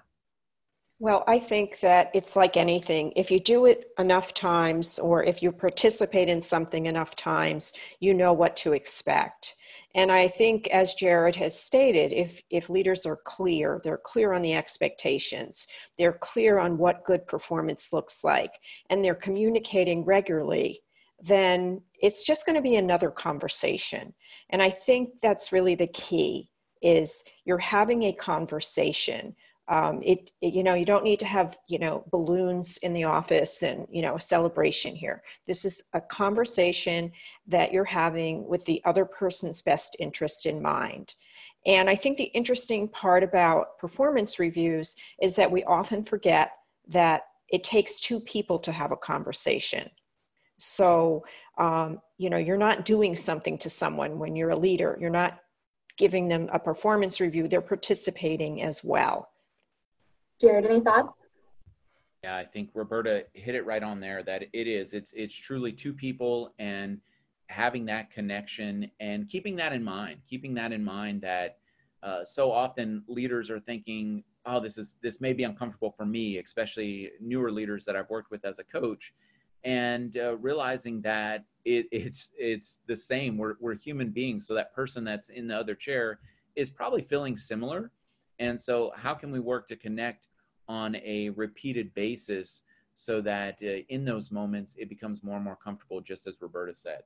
Well, 1.01 1.23
I 1.25 1.39
think 1.39 1.79
that 1.79 2.11
it's 2.13 2.35
like 2.35 2.55
anything. 2.55 3.11
If 3.15 3.31
you 3.31 3.39
do 3.39 3.65
it 3.65 3.87
enough 3.97 4.35
times 4.35 4.99
or 4.99 5.23
if 5.23 5.41
you 5.41 5.51
participate 5.51 6.29
in 6.29 6.43
something 6.43 6.85
enough 6.85 7.15
times, 7.15 7.73
you 7.99 8.13
know 8.13 8.33
what 8.33 8.55
to 8.57 8.73
expect. 8.73 9.55
And 9.95 10.11
I 10.11 10.27
think, 10.27 10.67
as 10.67 10.93
Jared 10.93 11.35
has 11.37 11.59
stated, 11.59 12.13
if, 12.13 12.43
if 12.51 12.69
leaders 12.69 13.07
are 13.07 13.17
clear, 13.17 13.81
they're 13.83 13.97
clear 13.97 14.33
on 14.33 14.43
the 14.43 14.53
expectations, 14.53 15.65
they're 15.97 16.19
clear 16.21 16.59
on 16.59 16.77
what 16.77 17.03
good 17.03 17.25
performance 17.25 17.91
looks 17.91 18.23
like, 18.23 18.51
and 18.91 19.03
they're 19.03 19.15
communicating 19.15 20.05
regularly, 20.05 20.81
then 21.19 21.81
it's 21.99 22.23
just 22.23 22.45
going 22.45 22.57
to 22.57 22.61
be 22.61 22.75
another 22.75 23.09
conversation. 23.09 24.13
And 24.51 24.61
I 24.61 24.69
think 24.69 25.19
that's 25.19 25.51
really 25.51 25.73
the 25.73 25.87
key 25.87 26.51
is 26.83 27.23
you're 27.45 27.57
having 27.57 28.03
a 28.03 28.13
conversation 28.13 29.35
um, 29.71 30.01
it, 30.03 30.33
it, 30.41 30.53
you 30.53 30.63
know 30.63 30.73
you 30.73 30.85
don't 30.85 31.05
need 31.05 31.19
to 31.19 31.25
have 31.25 31.57
you 31.69 31.79
know 31.79 32.03
balloons 32.11 32.77
in 32.79 32.91
the 32.91 33.05
office 33.05 33.63
and 33.63 33.87
you 33.89 34.01
know 34.01 34.15
a 34.15 34.21
celebration 34.21 34.93
here. 34.93 35.23
This 35.47 35.63
is 35.63 35.81
a 35.93 36.01
conversation 36.01 37.11
that 37.47 37.71
you're 37.71 37.85
having 37.85 38.45
with 38.45 38.65
the 38.65 38.81
other 38.83 39.05
person's 39.05 39.61
best 39.61 39.95
interest 39.97 40.45
in 40.45 40.61
mind. 40.61 41.15
And 41.65 41.89
i 41.89 41.95
think 41.95 42.17
the 42.17 42.31
interesting 42.39 42.87
part 42.89 43.23
about 43.23 43.77
performance 43.79 44.39
reviews 44.39 44.95
is 45.21 45.35
that 45.35 45.51
we 45.51 45.63
often 45.63 46.03
forget 46.03 46.51
that 46.87 47.21
it 47.49 47.63
takes 47.63 47.99
two 47.99 48.19
people 48.19 48.59
to 48.59 48.71
have 48.71 48.91
a 48.91 48.97
conversation. 48.97 49.89
So 50.57 51.23
um, 51.57 52.01
you 52.17 52.29
know 52.29 52.37
you're 52.37 52.57
not 52.57 52.83
doing 52.83 53.15
something 53.15 53.57
to 53.59 53.69
someone 53.69 54.19
when 54.19 54.35
you're 54.35 54.49
a 54.49 54.59
leader. 54.67 54.97
You're 54.99 55.09
not 55.09 55.39
giving 55.97 56.27
them 56.27 56.49
a 56.51 56.59
performance 56.59 57.21
review. 57.21 57.47
They're 57.47 57.61
participating 57.61 58.63
as 58.63 58.83
well 58.83 59.29
Jared, 60.41 60.65
any 60.65 60.79
thoughts? 60.79 61.19
Yeah, 62.23 62.35
I 62.35 62.45
think 62.45 62.71
Roberta 62.73 63.25
hit 63.33 63.53
it 63.53 63.65
right 63.65 63.83
on 63.83 63.99
there 63.99 64.23
that 64.23 64.43
it 64.53 64.67
is. 64.67 64.93
It's 64.93 65.13
it's 65.13 65.35
truly 65.35 65.71
two 65.71 65.93
people 65.93 66.53
and 66.57 66.99
having 67.47 67.85
that 67.85 68.09
connection 68.11 68.89
and 68.99 69.29
keeping 69.29 69.55
that 69.57 69.71
in 69.71 69.83
mind, 69.83 70.21
keeping 70.27 70.53
that 70.55 70.71
in 70.71 70.83
mind 70.83 71.21
that 71.21 71.57
uh, 72.01 72.23
so 72.25 72.51
often 72.51 73.03
leaders 73.07 73.51
are 73.51 73.59
thinking, 73.59 74.23
oh, 74.47 74.59
this 74.59 74.79
is 74.79 74.95
this 75.03 75.21
may 75.21 75.33
be 75.33 75.43
uncomfortable 75.43 75.93
for 75.95 76.05
me, 76.05 76.37
especially 76.37 77.11
newer 77.19 77.51
leaders 77.51 77.85
that 77.85 77.95
I've 77.95 78.09
worked 78.09 78.31
with 78.31 78.43
as 78.43 78.57
a 78.57 78.63
coach, 78.63 79.13
and 79.63 80.17
uh, 80.17 80.37
realizing 80.37 81.01
that 81.01 81.45
it, 81.65 81.87
it's 81.91 82.31
it's 82.35 82.79
the 82.87 82.97
same. 82.97 83.37
We're 83.37 83.55
we're 83.59 83.75
human 83.75 84.09
beings, 84.09 84.47
so 84.47 84.55
that 84.55 84.73
person 84.73 85.03
that's 85.03 85.29
in 85.29 85.47
the 85.47 85.55
other 85.55 85.75
chair 85.75 86.19
is 86.55 86.69
probably 86.69 87.03
feeling 87.03 87.37
similar, 87.37 87.91
and 88.39 88.59
so 88.59 88.91
how 88.95 89.13
can 89.13 89.31
we 89.31 89.39
work 89.39 89.67
to 89.67 89.75
connect 89.75 90.27
on 90.71 90.95
a 90.95 91.29
repeated 91.31 91.93
basis 91.93 92.61
so 92.95 93.19
that 93.19 93.57
uh, 93.61 93.83
in 93.89 94.05
those 94.05 94.31
moments 94.31 94.75
it 94.77 94.87
becomes 94.87 95.21
more 95.21 95.35
and 95.35 95.43
more 95.43 95.57
comfortable, 95.61 95.99
just 95.99 96.27
as 96.27 96.35
Roberta 96.41 96.73
said. 96.73 97.03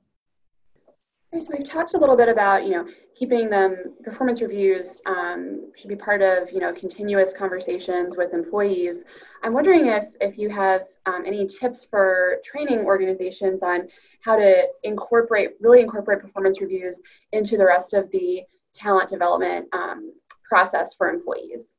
So 1.38 1.48
we've 1.52 1.68
talked 1.68 1.94
a 1.94 1.98
little 1.98 2.16
bit 2.16 2.28
about, 2.28 2.64
you 2.64 2.70
know, 2.70 2.86
keeping 3.18 3.50
them 3.50 3.76
performance 4.04 4.40
reviews 4.40 5.02
um, 5.04 5.72
should 5.76 5.88
be 5.88 5.96
part 5.96 6.22
of, 6.22 6.50
you 6.52 6.60
know, 6.60 6.72
continuous 6.72 7.34
conversations 7.34 8.16
with 8.16 8.32
employees. 8.32 9.02
I'm 9.42 9.52
wondering 9.52 9.86
if 9.86 10.04
if 10.20 10.38
you 10.38 10.48
have 10.48 10.82
um, 11.04 11.24
any 11.26 11.46
tips 11.46 11.84
for 11.84 12.36
training 12.44 12.78
organizations 12.78 13.62
on 13.62 13.88
how 14.20 14.36
to 14.36 14.66
incorporate, 14.84 15.50
really 15.60 15.80
incorporate 15.80 16.20
performance 16.20 16.60
reviews 16.60 17.00
into 17.32 17.56
the 17.58 17.66
rest 17.66 17.92
of 17.92 18.10
the 18.12 18.42
talent 18.72 19.10
development 19.10 19.66
um, 19.72 20.12
process 20.48 20.94
for 20.94 21.10
employees. 21.10 21.75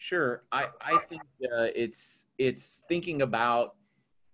Sure. 0.00 0.44
I, 0.50 0.66
I 0.80 0.98
think 1.10 1.22
uh, 1.44 1.68
it's 1.76 2.24
it's 2.38 2.82
thinking 2.88 3.20
about 3.20 3.74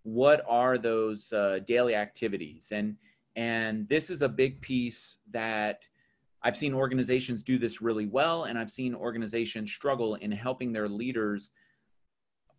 what 0.04 0.44
are 0.48 0.78
those 0.78 1.32
uh, 1.32 1.58
daily 1.66 1.96
activities 1.96 2.68
and 2.70 2.96
and 3.34 3.88
this 3.88 4.08
is 4.08 4.22
a 4.22 4.28
big 4.28 4.60
piece 4.60 5.18
that 5.32 5.80
I've 6.44 6.56
seen 6.56 6.72
organizations 6.72 7.42
do 7.42 7.58
this 7.58 7.82
really 7.82 8.06
well 8.06 8.44
and 8.44 8.56
I've 8.56 8.70
seen 8.70 8.94
organizations 8.94 9.72
struggle 9.72 10.14
in 10.14 10.30
helping 10.30 10.72
their 10.72 10.88
leaders 10.88 11.50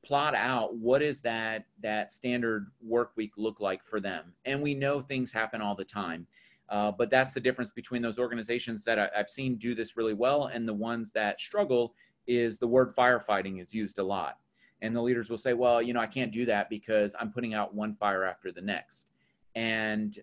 plot 0.05 0.35
out 0.35 0.75
what 0.75 1.01
is 1.01 1.21
that 1.21 1.65
that 1.81 2.11
standard 2.11 2.71
work 2.81 3.13
week 3.15 3.31
look 3.37 3.61
like 3.61 3.85
for 3.85 4.01
them 4.01 4.33
and 4.45 4.61
we 4.61 4.75
know 4.75 5.01
things 5.01 5.31
happen 5.31 5.61
all 5.61 5.75
the 5.75 5.85
time 5.85 6.27
Uh, 6.69 6.91
but 6.91 7.09
that's 7.09 7.33
the 7.33 7.39
difference 7.39 7.71
between 7.71 8.01
those 8.01 8.19
organizations 8.19 8.83
that 8.83 8.99
I, 8.99 9.09
I've 9.17 9.29
seen 9.29 9.57
do 9.57 9.73
this 9.73 9.95
really 9.95 10.13
well 10.13 10.47
and 10.53 10.67
the 10.67 10.73
ones 10.73 11.11
that 11.13 11.39
struggle 11.39 11.93
is 12.27 12.59
the 12.59 12.67
word 12.67 12.95
firefighting 12.95 13.61
is 13.61 13.73
used 13.73 13.99
a 13.99 14.03
lot. 14.03 14.37
And 14.81 14.95
the 14.95 15.01
leaders 15.01 15.29
will 15.29 15.37
say, 15.37 15.53
well, 15.53 15.81
you 15.81 15.93
know, 15.93 15.99
I 15.99 16.07
can't 16.07 16.31
do 16.31 16.45
that 16.45 16.69
because 16.69 17.15
I'm 17.19 17.31
putting 17.31 17.53
out 17.53 17.73
one 17.73 17.95
fire 17.95 18.23
after 18.23 18.51
the 18.51 18.61
next. 18.61 19.07
And 19.55 20.17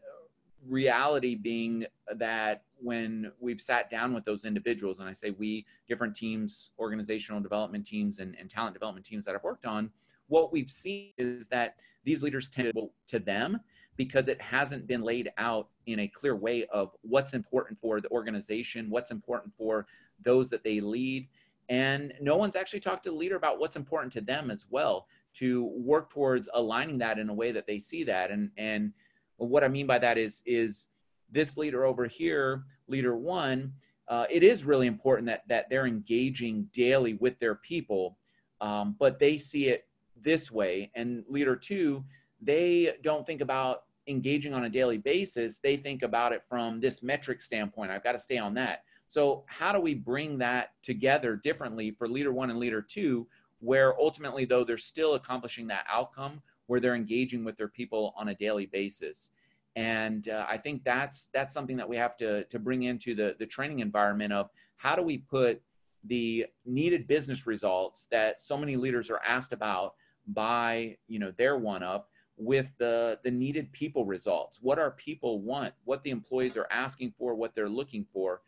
reality 0.68 1.34
being 1.34 1.86
that 2.16 2.62
when 2.80 3.32
we've 3.40 3.60
sat 3.60 3.90
down 3.90 4.14
with 4.14 4.24
those 4.24 4.44
individuals, 4.44 5.00
and 5.00 5.08
I 5.08 5.12
say 5.12 5.30
we, 5.30 5.66
different 5.88 6.14
teams, 6.14 6.70
organizational 6.78 7.40
development 7.40 7.86
teams, 7.86 8.18
and, 8.18 8.36
and 8.38 8.48
talent 8.48 8.74
development 8.74 9.04
teams 9.04 9.24
that 9.24 9.34
I've 9.34 9.42
worked 9.42 9.66
on, 9.66 9.90
what 10.28 10.52
we've 10.52 10.70
seen 10.70 11.12
is 11.18 11.48
that 11.48 11.76
these 12.04 12.22
leaders 12.22 12.48
tend 12.48 12.72
to, 12.74 12.90
to 13.08 13.18
them 13.18 13.60
because 13.96 14.28
it 14.28 14.40
hasn't 14.40 14.86
been 14.86 15.02
laid 15.02 15.30
out 15.38 15.68
in 15.86 16.00
a 16.00 16.08
clear 16.08 16.36
way 16.36 16.66
of 16.66 16.90
what's 17.02 17.34
important 17.34 17.78
for 17.80 18.00
the 18.00 18.08
organization, 18.10 18.90
what's 18.90 19.10
important 19.10 19.52
for 19.56 19.86
those 20.22 20.50
that 20.50 20.64
they 20.64 20.80
lead. 20.80 21.28
And 21.68 22.12
no 22.20 22.36
one's 22.36 22.56
actually 22.56 22.80
talked 22.80 23.04
to 23.04 23.10
the 23.10 23.16
leader 23.16 23.36
about 23.36 23.58
what's 23.58 23.76
important 23.76 24.12
to 24.14 24.20
them 24.20 24.50
as 24.50 24.64
well 24.68 25.06
to 25.34 25.64
work 25.76 26.10
towards 26.10 26.48
aligning 26.54 26.98
that 26.98 27.18
in 27.18 27.28
a 27.28 27.34
way 27.34 27.52
that 27.52 27.66
they 27.66 27.78
see 27.78 28.04
that. 28.04 28.30
And, 28.30 28.50
and 28.56 28.92
what 29.36 29.64
I 29.64 29.68
mean 29.68 29.86
by 29.86 29.98
that 29.98 30.18
is, 30.18 30.42
is 30.46 30.88
this 31.30 31.56
leader 31.56 31.84
over 31.84 32.06
here, 32.06 32.64
leader 32.86 33.16
one, 33.16 33.72
uh, 34.08 34.26
it 34.30 34.42
is 34.42 34.64
really 34.64 34.86
important 34.86 35.26
that, 35.26 35.42
that 35.48 35.68
they're 35.70 35.86
engaging 35.86 36.68
daily 36.72 37.14
with 37.14 37.38
their 37.38 37.54
people, 37.56 38.18
um, 38.60 38.94
but 38.98 39.18
they 39.18 39.38
see 39.38 39.68
it 39.68 39.86
this 40.20 40.50
way. 40.50 40.90
And 40.94 41.24
leader 41.28 41.56
two, 41.56 42.04
they 42.40 42.94
don't 43.02 43.26
think 43.26 43.40
about 43.40 43.84
engaging 44.06 44.52
on 44.52 44.64
a 44.64 44.68
daily 44.68 44.98
basis. 44.98 45.58
They 45.58 45.76
think 45.76 46.02
about 46.02 46.32
it 46.32 46.42
from 46.48 46.80
this 46.80 47.02
metric 47.02 47.40
standpoint. 47.40 47.90
I've 47.90 48.04
got 48.04 48.12
to 48.12 48.18
stay 48.18 48.38
on 48.38 48.54
that. 48.54 48.84
So, 49.14 49.44
how 49.46 49.70
do 49.70 49.78
we 49.78 49.94
bring 49.94 50.38
that 50.38 50.72
together 50.82 51.36
differently 51.36 51.92
for 51.92 52.08
leader 52.08 52.32
one 52.32 52.50
and 52.50 52.58
leader 52.58 52.82
two, 52.82 53.28
where 53.60 53.96
ultimately, 53.96 54.44
though, 54.44 54.64
they're 54.64 54.76
still 54.76 55.14
accomplishing 55.14 55.68
that 55.68 55.86
outcome 55.88 56.42
where 56.66 56.80
they're 56.80 56.96
engaging 56.96 57.44
with 57.44 57.56
their 57.56 57.68
people 57.68 58.12
on 58.18 58.30
a 58.30 58.34
daily 58.34 58.66
basis? 58.66 59.30
And 59.76 60.28
uh, 60.28 60.46
I 60.48 60.58
think 60.58 60.82
that's 60.82 61.28
that's 61.32 61.54
something 61.54 61.76
that 61.76 61.88
we 61.88 61.96
have 61.96 62.16
to 62.16 62.42
to 62.42 62.58
bring 62.58 62.82
into 62.82 63.14
the 63.14 63.36
the 63.38 63.46
training 63.46 63.78
environment 63.78 64.32
of 64.32 64.50
how 64.78 64.96
do 64.96 65.02
we 65.02 65.18
put 65.18 65.62
the 66.02 66.46
needed 66.66 67.06
business 67.06 67.46
results 67.46 68.08
that 68.10 68.40
so 68.40 68.58
many 68.58 68.74
leaders 68.74 69.10
are 69.10 69.20
asked 69.24 69.52
about 69.52 69.94
by 70.26 70.96
you 71.06 71.20
know 71.20 71.32
their 71.38 71.56
one 71.56 71.84
up 71.84 72.10
with 72.36 72.66
the 72.78 73.20
the 73.22 73.30
needed 73.30 73.70
people 73.70 74.04
results 74.04 74.58
what 74.60 74.76
our 74.76 74.90
people 74.90 75.40
want 75.40 75.72
what 75.84 76.02
the 76.02 76.10
employees 76.10 76.56
are 76.56 76.66
asking 76.72 77.14
for 77.16 77.36
what 77.36 77.54
they're 77.54 77.68
looking 77.68 78.04
for 78.12 78.40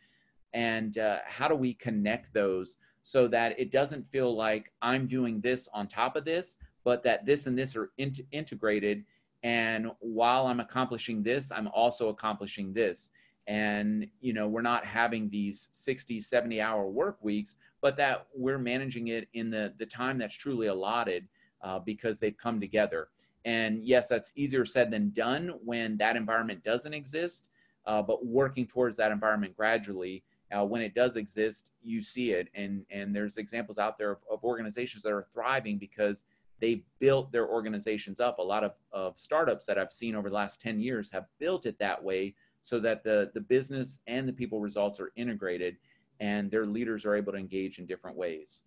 and 0.57 0.99
uh, 0.99 1.19
how 1.27 1.47
do 1.47 1.55
we 1.55 1.75
connect 1.75 2.33
those 2.33 2.79
so 3.03 3.29
that 3.29 3.59
it 3.59 3.71
doesn't 3.71 4.11
feel 4.11 4.35
like 4.35 4.73
i'm 4.83 5.07
doing 5.07 5.41
this 5.41 5.69
on 5.73 5.87
top 5.87 6.17
of 6.17 6.25
this 6.25 6.57
but 6.83 7.03
that 7.03 7.25
this 7.27 7.47
and 7.47 7.59
this 7.59 7.77
are 7.77 7.91
in- 7.99 8.27
integrated 8.33 9.05
and 9.43 9.89
while 10.01 10.47
i'm 10.47 10.61
accomplishing 10.61 11.23
this 11.23 11.53
i'm 11.53 11.69
also 11.69 12.09
accomplishing 12.09 12.73
this 12.73 13.11
and 13.47 14.07
you 14.21 14.33
know 14.33 14.49
we're 14.49 14.63
not 14.63 14.85
having 14.85 15.29
these 15.29 15.69
60 15.73 16.21
70 16.21 16.61
hour 16.61 16.87
work 16.87 17.19
weeks 17.23 17.57
but 17.81 17.97
that 17.97 18.27
we're 18.35 18.59
managing 18.59 19.09
it 19.09 19.29
in 19.35 19.51
the 19.51 19.75
the 19.79 19.87
time 19.87 20.19
that's 20.19 20.35
truly 20.35 20.67
allotted 20.69 21.29
uh, 21.63 21.79
because 21.79 22.19
they've 22.19 22.37
come 22.37 22.59
together 22.59 23.09
and 23.47 23.85
yes, 23.85 24.09
that's 24.09 24.33
easier 24.35 24.67
said 24.67 24.91
than 24.91 25.11
done 25.11 25.53
when 25.65 25.97
that 25.99 26.17
environment 26.17 26.65
doesn't 26.65 26.93
exist. 26.93 27.45
Uh, 27.87 28.03
but 28.03 28.27
working 28.27 28.67
towards 28.67 28.97
that 28.97 29.13
environment 29.13 29.57
gradually, 29.57 30.25
uh, 30.53 30.65
when 30.65 30.81
it 30.81 30.95
does 30.95 31.17
exist, 31.17 31.71
you 31.83 32.03
see 32.03 32.33
it. 32.33 32.49
And 32.55 32.85
and 32.91 33.15
there's 33.15 33.37
examples 33.37 33.79
out 33.79 33.99
there 33.99 34.13
of, 34.13 34.19
of 34.31 34.45
organizations 34.45 35.03
that 35.03 35.13
are 35.13 35.27
thriving 35.33 35.79
because 35.79 36.25
they 36.61 36.85
built 36.99 37.33
their 37.33 37.49
organizations 37.49 38.21
up. 38.21 38.39
A 38.39 38.43
lot 38.43 38.65
of, 38.65 38.73
of 38.93 39.19
startups 39.19 39.67
that 39.67 39.79
I've 39.79 39.93
seen 39.93 40.15
over 40.15 40.29
the 40.29 40.35
last 40.35 40.61
10 40.61 40.81
years 40.81 41.11
have 41.13 41.27
built 41.39 41.67
it 41.67 41.79
that 41.79 42.03
way 42.03 42.35
so 42.63 42.81
that 42.81 43.05
the, 43.05 43.31
the 43.35 43.41
business 43.41 44.01
and 44.07 44.29
the 44.29 44.33
people 44.33 44.61
results 44.61 44.99
are 44.99 45.13
integrated 45.17 45.77
and 46.21 46.51
their 46.51 46.67
leaders 46.67 47.05
are 47.05 47.15
able 47.15 47.33
to 47.33 47.39
engage 47.39 47.79
in 47.79 47.87
different 47.87 48.17
ways. 48.17 48.61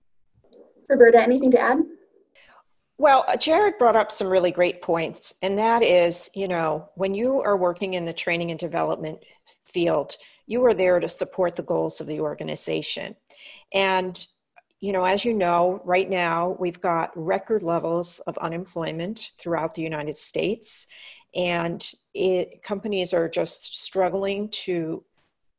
Roberta, 0.87 1.21
anything 1.21 1.51
to 1.51 1.59
add? 1.59 1.79
Well, 2.97 3.23
uh, 3.27 3.37
Jared 3.37 3.77
brought 3.77 3.95
up 3.95 4.11
some 4.11 4.27
really 4.27 4.51
great 4.51 4.81
points, 4.81 5.33
and 5.41 5.57
that 5.57 5.81
is, 5.81 6.29
you 6.35 6.47
know, 6.47 6.89
when 6.95 7.13
you 7.13 7.41
are 7.41 7.55
working 7.55 7.93
in 7.93 8.05
the 8.05 8.13
training 8.13 8.51
and 8.51 8.59
development 8.59 9.19
field, 9.65 10.15
you 10.49 10.65
are 10.65 10.73
there 10.73 10.99
to 10.99 11.07
support 11.07 11.55
the 11.55 11.61
goals 11.61 12.01
of 12.01 12.07
the 12.07 12.19
organization. 12.19 13.15
And, 13.71 14.25
you 14.79 14.91
know, 14.91 15.05
as 15.05 15.23
you 15.23 15.33
know, 15.33 15.79
right 15.85 16.09
now 16.09 16.57
we've 16.59 16.81
got 16.81 17.11
record 17.15 17.61
levels 17.61 18.19
of 18.21 18.35
unemployment 18.39 19.29
throughout 19.37 19.75
the 19.75 19.83
United 19.83 20.15
States, 20.15 20.87
and 21.35 21.79
it, 22.15 22.63
companies 22.63 23.13
are 23.13 23.29
just 23.29 23.79
struggling 23.79 24.49
to 24.49 25.03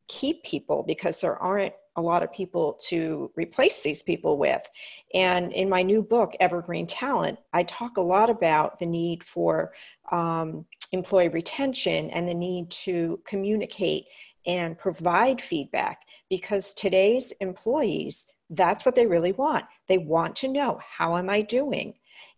keep 0.08 0.42
people 0.42 0.82
because 0.84 1.20
there 1.20 1.36
aren't 1.36 1.74
a 1.94 2.02
lot 2.02 2.24
of 2.24 2.32
people 2.32 2.76
to 2.88 3.30
replace 3.36 3.82
these 3.82 4.02
people 4.02 4.38
with. 4.38 4.66
And 5.14 5.52
in 5.52 5.68
my 5.68 5.82
new 5.82 6.02
book, 6.02 6.34
Evergreen 6.40 6.88
Talent, 6.88 7.38
I 7.52 7.62
talk 7.62 7.96
a 7.96 8.02
lot 8.02 8.28
about 8.28 8.80
the 8.80 8.86
need 8.86 9.22
for 9.22 9.72
um, 10.10 10.66
employee 10.90 11.28
retention 11.28 12.10
and 12.10 12.28
the 12.28 12.34
need 12.34 12.70
to 12.70 13.20
communicate 13.24 14.06
and 14.46 14.78
provide 14.78 15.40
feedback 15.40 16.02
because 16.28 16.74
today's 16.74 17.32
employees, 17.40 18.26
that's 18.50 18.84
what 18.84 18.94
they 18.94 19.06
really 19.06 19.32
want. 19.32 19.64
They 19.88 19.98
want 19.98 20.36
to 20.36 20.48
know, 20.48 20.80
how 20.96 21.16
am 21.16 21.30
I 21.30 21.42
doing? 21.42 21.94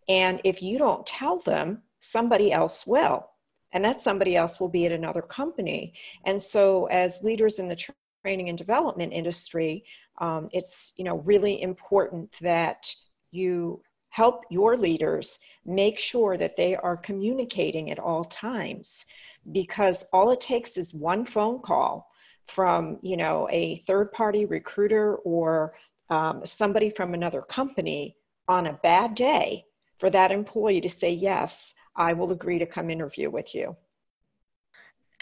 And 0.07 0.41
if 0.43 0.61
you 0.61 0.77
don't 0.77 1.05
tell 1.05 1.39
them, 1.39 1.81
somebody 1.99 2.51
else 2.51 2.85
will 2.85 3.29
and 3.73 3.83
that 3.83 4.01
somebody 4.01 4.35
else 4.35 4.59
will 4.59 4.69
be 4.69 4.85
at 4.85 4.91
another 4.91 5.21
company. 5.21 5.93
And 6.25 6.41
so, 6.41 6.85
as 6.85 7.23
leaders 7.23 7.59
in 7.59 7.67
the 7.67 7.91
training 8.23 8.49
and 8.49 8.57
development 8.57 9.11
industry, 9.13 9.83
um, 10.19 10.49
it's 10.51 10.93
you 10.97 11.03
know 11.03 11.17
really 11.19 11.61
important 11.61 12.35
that 12.41 12.93
you 13.31 13.81
help 14.13 14.43
your 14.51 14.77
leaders 14.77 15.39
make 15.65 15.97
sure 15.97 16.37
that 16.37 16.55
they 16.55 16.75
are 16.75 16.95
communicating 16.95 17.89
at 17.89 17.97
all 17.97 18.23
times 18.23 19.05
because 19.51 20.05
all 20.13 20.29
it 20.29 20.39
takes 20.39 20.77
is 20.77 20.93
one 20.93 21.25
phone 21.25 21.59
call 21.59 22.11
from 22.45 22.99
you 23.01 23.17
know 23.17 23.49
a 23.51 23.77
third 23.87 24.11
party 24.11 24.45
recruiter 24.45 25.15
or 25.15 25.73
um, 26.11 26.45
somebody 26.45 26.91
from 26.91 27.15
another 27.15 27.41
company 27.41 28.15
on 28.47 28.67
a 28.67 28.79
bad 28.83 29.15
day 29.15 29.65
for 29.97 30.11
that 30.11 30.31
employee 30.31 30.79
to 30.79 30.89
say 30.89 31.11
yes 31.11 31.73
i 31.95 32.13
will 32.13 32.31
agree 32.31 32.59
to 32.59 32.67
come 32.67 32.91
interview 32.91 33.31
with 33.31 33.55
you 33.55 33.75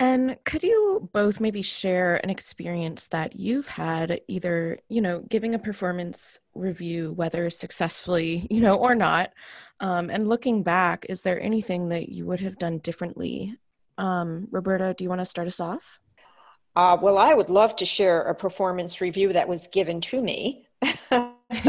and 0.01 0.35
could 0.45 0.63
you 0.63 1.07
both 1.13 1.39
maybe 1.39 1.61
share 1.61 2.15
an 2.23 2.31
experience 2.31 3.05
that 3.09 3.35
you've 3.35 3.67
had, 3.67 4.19
either, 4.27 4.79
you 4.89 4.99
know, 4.99 5.23
giving 5.29 5.53
a 5.53 5.59
performance 5.59 6.39
review, 6.55 7.11
whether 7.11 7.51
successfully, 7.51 8.47
you 8.49 8.61
know, 8.61 8.73
or 8.73 8.95
not? 8.95 9.29
Um, 9.79 10.09
and 10.09 10.27
looking 10.27 10.63
back, 10.63 11.05
is 11.07 11.21
there 11.21 11.39
anything 11.39 11.89
that 11.89 12.09
you 12.09 12.25
would 12.25 12.39
have 12.39 12.57
done 12.57 12.79
differently? 12.79 13.59
Um, 13.99 14.47
Roberta, 14.49 14.95
do 14.97 15.03
you 15.03 15.09
want 15.09 15.21
to 15.21 15.25
start 15.25 15.47
us 15.47 15.59
off? 15.59 15.99
Uh, 16.75 16.97
well, 16.99 17.19
I 17.19 17.35
would 17.35 17.51
love 17.51 17.75
to 17.75 17.85
share 17.85 18.23
a 18.23 18.33
performance 18.33 19.01
review 19.01 19.33
that 19.33 19.47
was 19.47 19.67
given 19.67 20.01
to 20.01 20.19
me. 20.19 20.67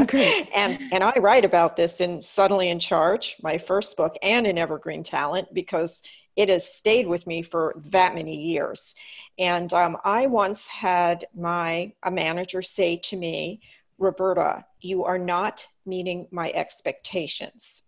Great. 0.07 0.49
and 0.55 0.81
and 0.91 1.05
I 1.05 1.13
write 1.19 1.45
about 1.45 1.77
this 1.77 2.01
in 2.01 2.23
Suddenly 2.23 2.71
in 2.71 2.79
Charge, 2.79 3.37
my 3.43 3.59
first 3.59 3.95
book, 3.97 4.17
and 4.23 4.47
in 4.47 4.57
Evergreen 4.57 5.03
Talent 5.03 5.53
because 5.53 6.03
it 6.37 6.49
has 6.49 6.73
stayed 6.73 7.07
with 7.07 7.27
me 7.27 7.43
for 7.43 7.75
that 7.77 8.15
many 8.15 8.37
years. 8.37 8.95
And 9.39 9.73
um, 9.73 9.97
I 10.05 10.27
once 10.27 10.69
had 10.69 11.27
my 11.35 11.93
a 12.03 12.11
manager 12.11 12.63
say 12.63 12.97
to 13.05 13.17
me, 13.17 13.61
Roberta, 13.99 14.65
you 14.81 15.05
are 15.05 15.19
not 15.19 15.67
meeting 15.87 16.27
my 16.31 16.51
expectations. 16.53 17.83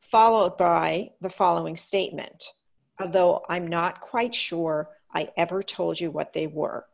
Followed 0.00 0.56
by 0.56 1.10
the 1.20 1.28
following 1.28 1.76
statement, 1.76 2.52
although 2.98 3.44
I'm 3.48 3.66
not 3.66 4.00
quite 4.00 4.34
sure 4.34 4.88
I 5.12 5.30
ever 5.36 5.62
told 5.62 6.00
you 6.00 6.10
what 6.10 6.32
they 6.32 6.46
were. 6.46 6.86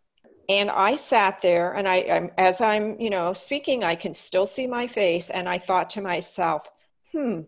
And 0.48 0.70
I 0.70 0.94
sat 0.94 1.40
there, 1.40 1.72
and 1.72 1.88
I, 1.88 1.96
I'm, 1.96 2.30
as 2.36 2.60
I'm, 2.60 3.00
you 3.00 3.10
know, 3.10 3.32
speaking, 3.32 3.82
I 3.82 3.94
can 3.94 4.12
still 4.12 4.46
see 4.46 4.66
my 4.66 4.86
face, 4.86 5.30
and 5.30 5.48
I 5.48 5.58
thought 5.58 5.90
to 5.90 6.02
myself, 6.02 6.68
hmm, 7.12 7.42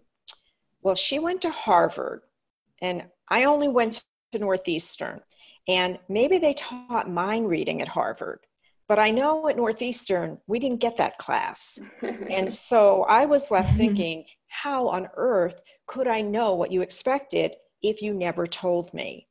well, 0.82 0.94
she 0.94 1.18
went 1.18 1.42
to 1.42 1.50
Harvard, 1.50 2.22
and 2.80 3.04
I 3.28 3.44
only 3.44 3.68
went 3.68 4.04
to 4.32 4.38
Northeastern, 4.38 5.20
and 5.68 5.98
maybe 6.08 6.38
they 6.38 6.54
taught 6.54 7.10
mind 7.10 7.48
reading 7.48 7.82
at 7.82 7.88
Harvard, 7.88 8.40
but 8.88 8.98
I 8.98 9.10
know 9.10 9.48
at 9.48 9.56
Northeastern 9.56 10.38
we 10.46 10.58
didn't 10.58 10.80
get 10.80 10.96
that 10.98 11.18
class. 11.18 11.78
and 12.02 12.52
so 12.52 13.02
I 13.04 13.26
was 13.26 13.50
left 13.50 13.76
thinking, 13.76 14.24
how 14.48 14.88
on 14.88 15.08
earth 15.16 15.60
could 15.86 16.08
I 16.08 16.20
know 16.20 16.54
what 16.54 16.72
you 16.72 16.82
expected 16.82 17.52
if 17.82 18.00
you 18.00 18.14
never 18.14 18.46
told 18.46 18.92
me? 18.94 19.26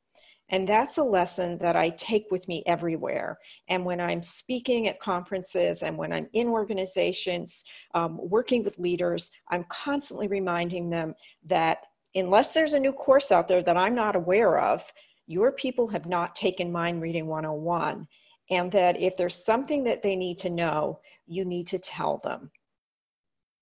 And 0.48 0.68
that's 0.68 0.98
a 0.98 1.02
lesson 1.02 1.58
that 1.58 1.74
I 1.74 1.90
take 1.90 2.26
with 2.30 2.46
me 2.46 2.62
everywhere. 2.66 3.38
And 3.68 3.84
when 3.84 4.00
I'm 4.00 4.22
speaking 4.22 4.86
at 4.86 5.00
conferences 5.00 5.82
and 5.82 5.98
when 5.98 6.12
I'm 6.12 6.28
in 6.34 6.46
organizations 6.46 7.64
um, 7.94 8.18
working 8.20 8.62
with 8.62 8.78
leaders, 8.78 9.30
I'm 9.50 9.64
constantly 9.64 10.28
reminding 10.28 10.90
them 10.90 11.14
that 11.46 11.78
unless 12.16 12.52
there's 12.52 12.72
a 12.72 12.80
new 12.80 12.92
course 12.92 13.30
out 13.30 13.46
there 13.46 13.62
that 13.62 13.76
I'm 13.76 13.94
not 13.94 14.16
aware 14.16 14.58
of, 14.58 14.92
your 15.26 15.52
people 15.52 15.88
have 15.88 16.06
not 16.06 16.34
taken 16.34 16.72
Mind 16.72 17.02
Reading 17.02 17.26
101. 17.26 18.08
And 18.50 18.72
that 18.72 19.00
if 19.00 19.16
there's 19.16 19.44
something 19.44 19.84
that 19.84 20.02
they 20.02 20.16
need 20.16 20.38
to 20.38 20.50
know, 20.50 21.00
you 21.26 21.44
need 21.44 21.66
to 21.68 21.78
tell 21.78 22.18
them. 22.18 22.50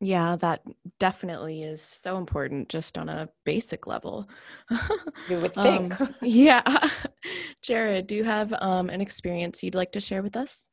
Yeah, 0.01 0.37
that 0.37 0.63
definitely 0.99 1.63
is 1.63 1.81
so 1.81 2.19
important 2.19 2.69
just 2.69 2.99
on 2.99 3.09
a 3.09 3.29
basic 3.45 3.87
level. 3.87 4.29
You 5.29 5.39
would 5.39 5.55
think. 5.55 5.99
um, 5.99 6.15
yeah. 6.23 6.63
Jared, 7.63 8.07
do 8.07 8.15
you 8.15 8.25
have 8.25 8.53
um, 8.61 8.91
an 8.91 9.01
experience 9.01 9.63
you'd 9.63 9.75
like 9.75 9.93
to 9.93 10.01
share 10.01 10.23
with 10.23 10.37
us? 10.37 10.69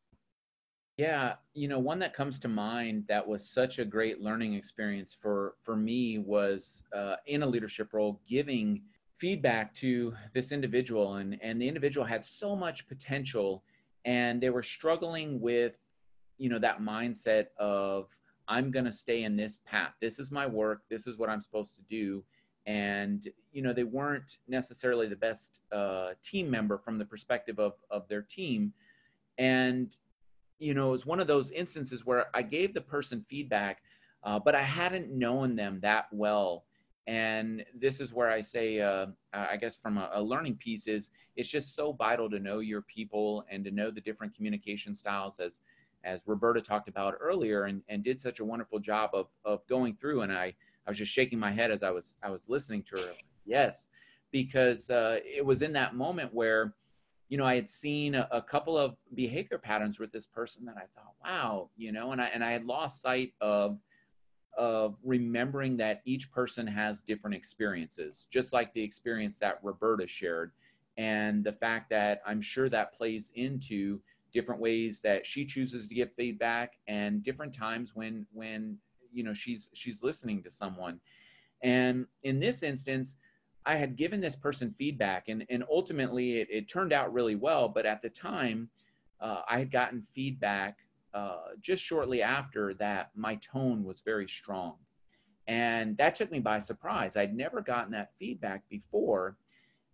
Yeah, 1.02 1.34
you 1.56 1.68
know, 1.68 1.80
one 1.80 1.98
that 1.98 2.14
comes 2.14 2.38
to 2.42 2.48
mind 2.48 3.06
that 3.08 3.28
was 3.28 3.50
such 3.50 3.80
a 3.80 3.86
great 3.86 4.22
learning 4.22 4.54
experience 4.54 5.18
for 5.20 5.56
for 5.64 5.76
me 5.76 6.20
was 6.20 6.84
uh, 6.96 7.16
in 7.26 7.42
a 7.42 7.48
leadership 7.48 7.92
role, 7.92 8.22
giving 8.28 8.84
feedback 9.18 9.74
to 9.78 10.14
this 10.36 10.52
individual, 10.52 11.16
and 11.16 11.40
and 11.42 11.60
the 11.60 11.68
individual 11.68 12.06
had 12.06 12.24
so 12.24 12.56
much 12.56 12.88
potential, 12.88 13.64
and 14.06 14.40
they 14.40 14.52
were 14.52 14.62
struggling 14.62 15.42
with, 15.42 15.74
you 16.38 16.50
know, 16.50 16.60
that 16.60 16.82
mindset 16.82 17.48
of 17.58 18.16
I'm 18.48 18.70
going 18.70 18.86
to 18.86 18.92
stay 18.92 19.24
in 19.24 19.36
this 19.36 19.58
path. 19.66 19.94
This 20.02 20.20
is 20.20 20.30
my 20.30 20.46
work. 20.46 20.84
This 20.88 21.08
is 21.08 21.18
what 21.18 21.30
I'm 21.30 21.42
supposed 21.42 21.76
to 21.78 21.82
do. 21.90 22.24
And, 22.68 23.28
you 23.52 23.64
know, 23.64 23.74
they 23.74 23.86
weren't 23.86 24.38
necessarily 24.48 25.08
the 25.08 25.16
best 25.16 25.62
uh, 25.72 26.10
team 26.22 26.48
member 26.48 26.78
from 26.78 27.00
the 27.00 27.06
perspective 27.06 27.58
of, 27.58 27.74
of 27.90 28.08
their 28.08 28.22
team. 28.22 28.72
And, 29.40 29.98
you 30.62 30.76
know, 30.76 30.90
it 30.90 30.92
was 30.92 31.06
one 31.06 31.20
of 31.20 31.28
those 31.28 31.50
instances 31.52 32.06
where 32.06 32.28
I 32.36 32.44
gave 32.44 32.74
the 32.74 32.82
person 32.82 33.26
feedback, 33.28 33.82
uh, 34.24 34.40
but 34.40 34.54
I 34.54 34.62
hadn't 34.62 35.10
known 35.10 35.56
them 35.56 35.80
that 35.82 36.06
well. 36.12 36.66
And 37.08 37.66
this 37.74 38.00
is 38.00 38.14
where 38.14 38.30
I 38.30 38.42
say, 38.42 38.80
uh, 38.80 39.08
I 39.34 39.58
guess 39.58 39.76
from 39.76 39.98
a, 39.98 40.12
a 40.14 40.22
learning 40.22 40.58
piece 40.58 40.88
is 40.88 41.10
it's 41.36 41.50
just 41.50 41.76
so 41.76 41.94
vital 41.94 42.30
to 42.30 42.40
know 42.40 42.60
your 42.60 42.84
people 42.84 43.44
and 43.50 43.66
to 43.66 43.72
know 43.72 43.90
the 43.90 44.02
different 44.02 44.36
communication 44.36 44.96
styles 44.96 45.40
as 45.40 45.62
as 46.04 46.20
Roberta 46.26 46.62
talked 46.62 46.90
about 46.90 47.16
earlier 47.20 47.66
and, 47.66 47.82
and 47.90 48.04
did 48.04 48.20
such 48.20 48.40
a 48.40 48.46
wonderful 48.46 48.80
job 48.80 49.12
of, 49.14 49.28
of 49.46 49.66
going 49.68 49.96
through. 49.96 50.22
And 50.22 50.32
I, 50.34 50.54
I 50.86 50.90
was 50.90 50.98
just 50.98 51.12
shaking 51.12 51.38
my 51.38 51.52
head 51.52 51.70
as 51.70 51.84
I 51.84 51.92
was, 51.92 52.16
I 52.24 52.30
was 52.32 52.50
listening 52.50 52.84
to 52.92 53.02
her. 53.02 53.12
Yes, 53.46 53.90
because 54.32 54.90
uh, 54.90 55.20
it 55.24 55.46
was 55.46 55.62
in 55.62 55.74
that 55.74 55.96
moment 55.96 56.34
where, 56.34 56.74
you 57.32 57.38
know, 57.38 57.46
I 57.46 57.56
had 57.56 57.70
seen 57.70 58.14
a, 58.14 58.28
a, 58.30 58.42
couple 58.42 58.78
of 58.78 58.98
behavior 59.16 59.58
patterns 59.58 60.00
with 60.00 60.12
this 60.12 60.26
person 60.26 60.66
that 60.66 60.76
I 60.76 60.84
thought, 60.94 61.14
wow, 61.24 61.70
you 61.78 61.94
know, 61.94 62.12
and 62.12 62.22
I, 62.22 62.26
and 62.26 62.44
I 62.44 62.52
had 62.52 62.66
lost 62.66 63.02
sight 63.02 63.32
of, 63.40 63.80
of 64.58 64.98
remembering 65.02 65.78
that 65.78 66.02
each 66.04 66.30
person 66.30 66.68
has 66.68 67.00
different 67.00 67.38
experiences, 67.38 68.28
just 68.32 68.52
like 68.52 68.74
the 68.74 68.84
experience 68.84 69.40
that 69.40 69.60
Roberta 69.64 70.06
shared. 70.08 70.52
And 70.98 71.42
the 71.42 71.54
fact 71.54 71.90
that 71.92 72.22
I'm 72.26 72.42
sure 72.42 72.68
that 72.68 72.94
plays 72.98 73.32
into 73.36 74.02
different 74.34 74.60
ways 74.60 75.00
that 75.00 75.26
she 75.26 75.46
chooses 75.46 75.88
to 75.88 75.96
give 75.96 76.10
feedback 76.18 76.74
and 76.88 77.24
different 77.24 77.56
times 77.56 77.92
when 77.94 78.26
when 78.34 78.78
you 79.14 79.24
know 79.24 79.34
she's 79.34 79.70
she's 79.74 80.04
listening 80.04 80.42
to 80.42 80.50
someone 80.50 81.02
and 81.64 82.06
in 82.24 82.40
this 82.40 82.64
instance 82.64 83.18
i 83.66 83.76
had 83.76 83.96
given 83.96 84.20
this 84.20 84.36
person 84.36 84.74
feedback 84.78 85.28
and 85.28 85.46
and 85.50 85.64
ultimately 85.70 86.38
it, 86.40 86.48
it 86.50 86.70
turned 86.70 86.94
out 86.94 87.14
really 87.14 87.36
well 87.36 87.68
but 87.68 87.86
at 87.86 88.02
the 88.02 88.10
time 88.10 88.70
uh, 89.22 89.42
i 89.50 89.60
had 89.60 89.72
gotten 89.72 90.06
feedback 90.14 90.78
uh, 91.14 91.50
just 91.62 91.84
shortly 91.84 92.22
after 92.22 92.74
that 92.74 93.12
my 93.16 93.36
tone 93.36 93.84
was 93.84 94.02
very 94.02 94.28
strong 94.28 94.76
and 95.48 95.98
that 95.98 96.16
took 96.16 96.32
me 96.32 96.40
by 96.40 96.60
surprise 96.60 97.18
i'd 97.18 97.36
never 97.36 97.62
gotten 97.62 97.92
that 97.92 98.12
feedback 98.20 98.64
before 98.70 99.36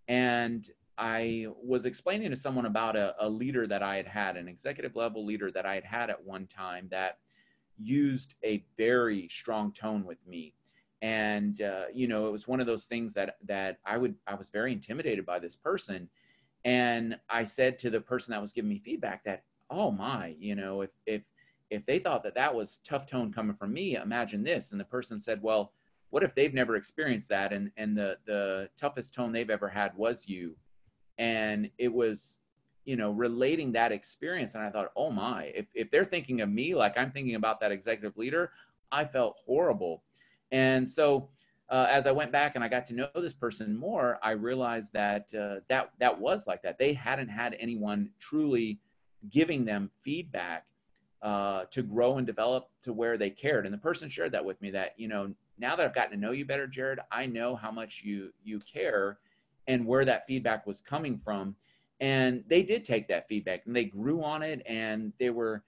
and 0.08 0.70
I 0.98 1.48
was 1.64 1.86
explaining 1.86 2.32
to 2.32 2.36
someone 2.36 2.66
about 2.66 2.96
a, 2.96 3.16
a, 3.20 3.30
leader 3.30 3.68
that 3.68 3.84
I 3.84 3.98
had 3.98 4.08
had, 4.08 4.36
an 4.38 4.48
executive 4.48 4.96
level 4.96 5.26
leader 5.26 5.52
that 5.52 5.66
I 5.66 5.76
had 5.76 5.84
had 5.84 6.10
at 6.10 6.24
one 6.24 6.48
time 6.48 6.88
that 6.90 7.20
used 7.78 8.34
a 8.44 8.66
very 8.78 9.30
strong 9.30 9.72
tone 9.72 10.06
with 10.06 10.18
me. 10.26 10.56
And, 11.02 11.62
uh, 11.62 11.86
you 11.94 12.08
know, 12.08 12.28
it 12.28 12.32
was 12.32 12.48
one 12.48 12.60
of 12.60 12.68
those 12.68 12.86
things 12.86 13.14
that, 13.14 13.38
that 13.46 13.78
I 13.86 13.98
would, 13.98 14.16
I 14.26 14.36
was 14.36 14.50
very 14.50 14.72
intimidated 14.72 15.26
by 15.26 15.40
this 15.40 15.56
person. 15.56 16.10
And 16.66 17.18
I 17.30 17.44
said 17.44 17.78
to 17.80 17.90
the 17.90 18.02
person 18.02 18.32
that 18.32 18.42
was 18.42 18.52
giving 18.52 18.70
me 18.70 18.80
feedback 18.80 19.24
that, 19.26 19.44
oh 19.70 19.92
my, 19.92 20.36
you 20.40 20.56
know, 20.56 20.82
if, 20.82 20.90
if, 21.06 21.22
if 21.70 21.86
they 21.86 22.00
thought 22.00 22.24
that 22.24 22.36
that 22.36 22.54
was 22.54 22.80
tough 22.88 23.08
tone 23.08 23.32
coming 23.32 23.56
from 23.56 23.74
me, 23.74 23.96
imagine 23.96 24.44
this. 24.44 24.72
And 24.72 24.80
the 24.80 24.86
person 24.86 25.20
said, 25.20 25.42
well, 25.42 25.74
what 26.10 26.24
if 26.24 26.34
they've 26.34 26.54
never 26.54 26.78
experienced 26.78 27.30
that? 27.30 27.54
And, 27.54 27.72
and 27.78 27.96
the, 27.96 28.18
the 28.26 28.70
toughest 28.80 29.14
tone 29.14 29.32
they've 29.32 29.50
ever 29.50 29.68
had 29.68 29.96
was 29.96 30.28
you 30.28 30.56
and 31.18 31.70
it 31.78 31.92
was 31.92 32.40
you 32.86 32.96
know 32.96 33.12
relating 33.12 33.72
that 33.72 33.92
experience 33.92 34.56
and 34.56 34.64
i 34.64 34.70
thought 34.70 34.92
oh 34.96 35.12
my 35.12 35.52
if, 35.56 35.66
if 35.74 35.90
they're 35.92 36.06
thinking 36.06 36.42
of 36.42 36.50
me 36.50 36.76
like 36.76 36.98
i'm 36.98 37.12
thinking 37.12 37.36
about 37.36 37.60
that 37.60 37.72
executive 37.72 38.18
leader 38.18 38.52
i 38.92 39.04
felt 39.04 39.42
horrible 39.46 40.04
and 40.52 40.88
so 40.88 41.30
uh, 41.70 41.88
as 41.90 42.06
i 42.06 42.12
went 42.12 42.32
back 42.32 42.56
and 42.56 42.64
i 42.64 42.68
got 42.68 42.86
to 42.86 42.94
know 42.94 43.08
this 43.16 43.34
person 43.34 43.76
more 43.76 44.20
i 44.24 44.32
realized 44.32 44.94
that 44.94 45.34
uh, 45.34 45.56
that 45.70 45.92
that 46.00 46.18
was 46.18 46.48
like 46.48 46.62
that 46.62 46.78
they 46.78 46.94
hadn't 46.94 47.30
had 47.30 47.56
anyone 47.60 48.10
truly 48.20 48.80
giving 49.30 49.66
them 49.66 49.90
feedback 50.04 50.66
uh, 51.24 51.64
to 51.72 51.82
grow 51.82 52.18
and 52.20 52.28
develop 52.28 52.70
to 52.84 52.94
where 52.94 53.18
they 53.18 53.30
cared 53.30 53.66
and 53.66 53.74
the 53.74 53.80
person 53.80 54.08
shared 54.08 54.32
that 54.32 54.44
with 54.44 54.62
me 54.62 54.70
that 54.70 54.94
you 54.98 55.08
know 55.08 55.34
now 55.58 55.76
that 55.76 55.86
i've 55.86 55.96
gotten 55.96 56.12
to 56.12 56.18
know 56.18 56.32
you 56.32 56.46
better 56.46 56.68
jared 56.68 57.00
i 57.12 57.26
know 57.26 57.56
how 57.56 57.72
much 57.72 58.02
you 58.04 58.32
you 58.44 58.60
care 58.60 59.18
and 59.68 59.86
where 59.86 60.06
that 60.06 60.26
feedback 60.26 60.66
was 60.66 60.82
coming 60.82 61.20
from. 61.24 61.56
And 62.00 62.44
they 62.48 62.64
did 62.64 62.86
take 62.86 63.08
that 63.08 63.28
feedback 63.28 63.64
and 63.66 63.76
they 63.76 63.86
grew 63.86 64.24
on 64.24 64.44
it 64.44 64.62
and 64.66 65.14
they 65.20 65.30
were 65.30 65.64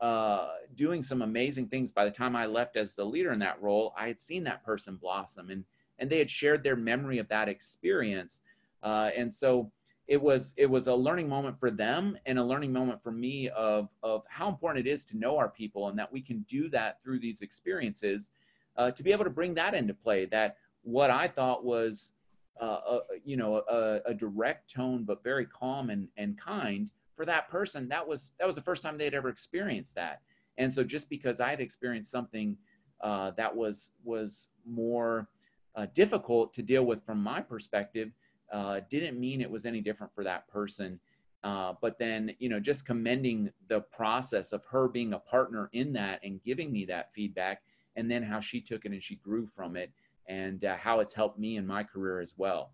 uh, 0.00 0.48
doing 0.76 1.02
some 1.02 1.22
amazing 1.22 1.68
things. 1.68 1.90
By 1.90 2.04
the 2.04 2.10
time 2.10 2.36
I 2.36 2.46
left 2.46 2.76
as 2.76 2.94
the 2.94 3.04
leader 3.04 3.32
in 3.32 3.38
that 3.40 3.60
role, 3.60 3.94
I 3.96 4.06
had 4.06 4.20
seen 4.20 4.44
that 4.44 4.64
person 4.64 4.96
blossom 4.96 5.50
and, 5.50 5.64
and 5.98 6.08
they 6.08 6.18
had 6.18 6.30
shared 6.30 6.62
their 6.62 6.76
memory 6.76 7.18
of 7.18 7.28
that 7.28 7.48
experience. 7.48 8.42
Uh, 8.82 9.10
and 9.16 9.32
so 9.32 9.70
it 10.08 10.20
was 10.20 10.54
it 10.56 10.66
was 10.66 10.86
a 10.86 10.94
learning 10.94 11.28
moment 11.28 11.58
for 11.60 11.70
them 11.70 12.18
and 12.26 12.38
a 12.38 12.44
learning 12.44 12.72
moment 12.72 13.00
for 13.02 13.12
me 13.12 13.48
of 13.50 13.88
of 14.02 14.24
how 14.28 14.48
important 14.48 14.86
it 14.86 14.90
is 14.90 15.04
to 15.04 15.16
know 15.16 15.36
our 15.36 15.50
people 15.50 15.88
and 15.88 15.98
that 15.98 16.10
we 16.10 16.20
can 16.20 16.40
do 16.48 16.68
that 16.70 17.00
through 17.02 17.20
these 17.20 17.42
experiences 17.42 18.30
uh, 18.76 18.90
to 18.90 19.02
be 19.02 19.12
able 19.12 19.24
to 19.24 19.30
bring 19.30 19.54
that 19.54 19.74
into 19.74 19.92
play 19.92 20.24
that 20.24 20.56
what 20.82 21.10
i 21.10 21.28
thought 21.28 21.62
was 21.62 22.12
uh, 22.60 22.80
a, 22.90 23.00
you 23.24 23.36
know 23.36 23.62
a, 23.68 24.00
a, 24.06 24.14
direct 24.14 24.72
tone 24.72 25.04
but 25.04 25.22
very 25.22 25.46
calm 25.46 25.90
and, 25.90 26.08
and 26.16 26.40
kind 26.40 26.88
for 27.18 27.26
that 27.26 27.50
person 27.50 27.88
that 27.88 28.06
was 28.06 28.32
that 28.38 28.46
was 28.46 28.54
the 28.54 28.62
first 28.62 28.80
time 28.80 28.96
they'd 28.96 29.12
ever 29.12 29.28
experienced 29.28 29.92
that 29.96 30.22
and 30.56 30.72
so 30.72 30.84
just 30.84 31.10
because 31.10 31.40
i 31.40 31.50
had 31.50 31.60
experienced 31.60 32.10
something 32.10 32.56
uh, 33.02 33.32
that 33.36 33.54
was 33.54 33.90
was 34.04 34.46
more 34.64 35.28
uh, 35.76 35.86
difficult 35.94 36.54
to 36.54 36.62
deal 36.62 36.84
with 36.84 37.04
from 37.04 37.20
my 37.20 37.40
perspective 37.40 38.12
uh, 38.52 38.80
didn't 38.88 39.18
mean 39.18 39.40
it 39.40 39.50
was 39.50 39.66
any 39.66 39.80
different 39.80 40.14
for 40.14 40.22
that 40.22 40.48
person 40.48 41.00
uh, 41.42 41.74
but 41.82 41.98
then 41.98 42.32
you 42.38 42.48
know 42.48 42.60
just 42.60 42.86
commending 42.86 43.50
the 43.68 43.80
process 43.80 44.52
of 44.52 44.64
her 44.64 44.86
being 44.86 45.12
a 45.12 45.18
partner 45.18 45.68
in 45.72 45.92
that 45.92 46.20
and 46.22 46.40
giving 46.44 46.70
me 46.70 46.84
that 46.84 47.12
feedback 47.12 47.62
and 47.96 48.08
then 48.08 48.22
how 48.22 48.38
she 48.38 48.60
took 48.60 48.84
it 48.84 48.92
and 48.92 49.02
she 49.02 49.16
grew 49.16 49.48
from 49.56 49.76
it 49.76 49.90
and 50.28 50.64
uh, 50.64 50.76
how 50.76 51.00
it's 51.00 51.12
helped 51.12 51.38
me 51.38 51.56
in 51.56 51.66
my 51.66 51.82
career 51.82 52.20
as 52.20 52.34
well. 52.36 52.70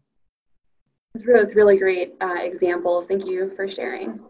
Really, 1.23 1.55
really 1.55 1.79
great 1.79 2.15
uh, 2.21 2.37
examples. 2.41 3.07
Thank 3.07 3.27
you 3.27 3.53
for 3.55 3.69
sharing. 3.69 4.21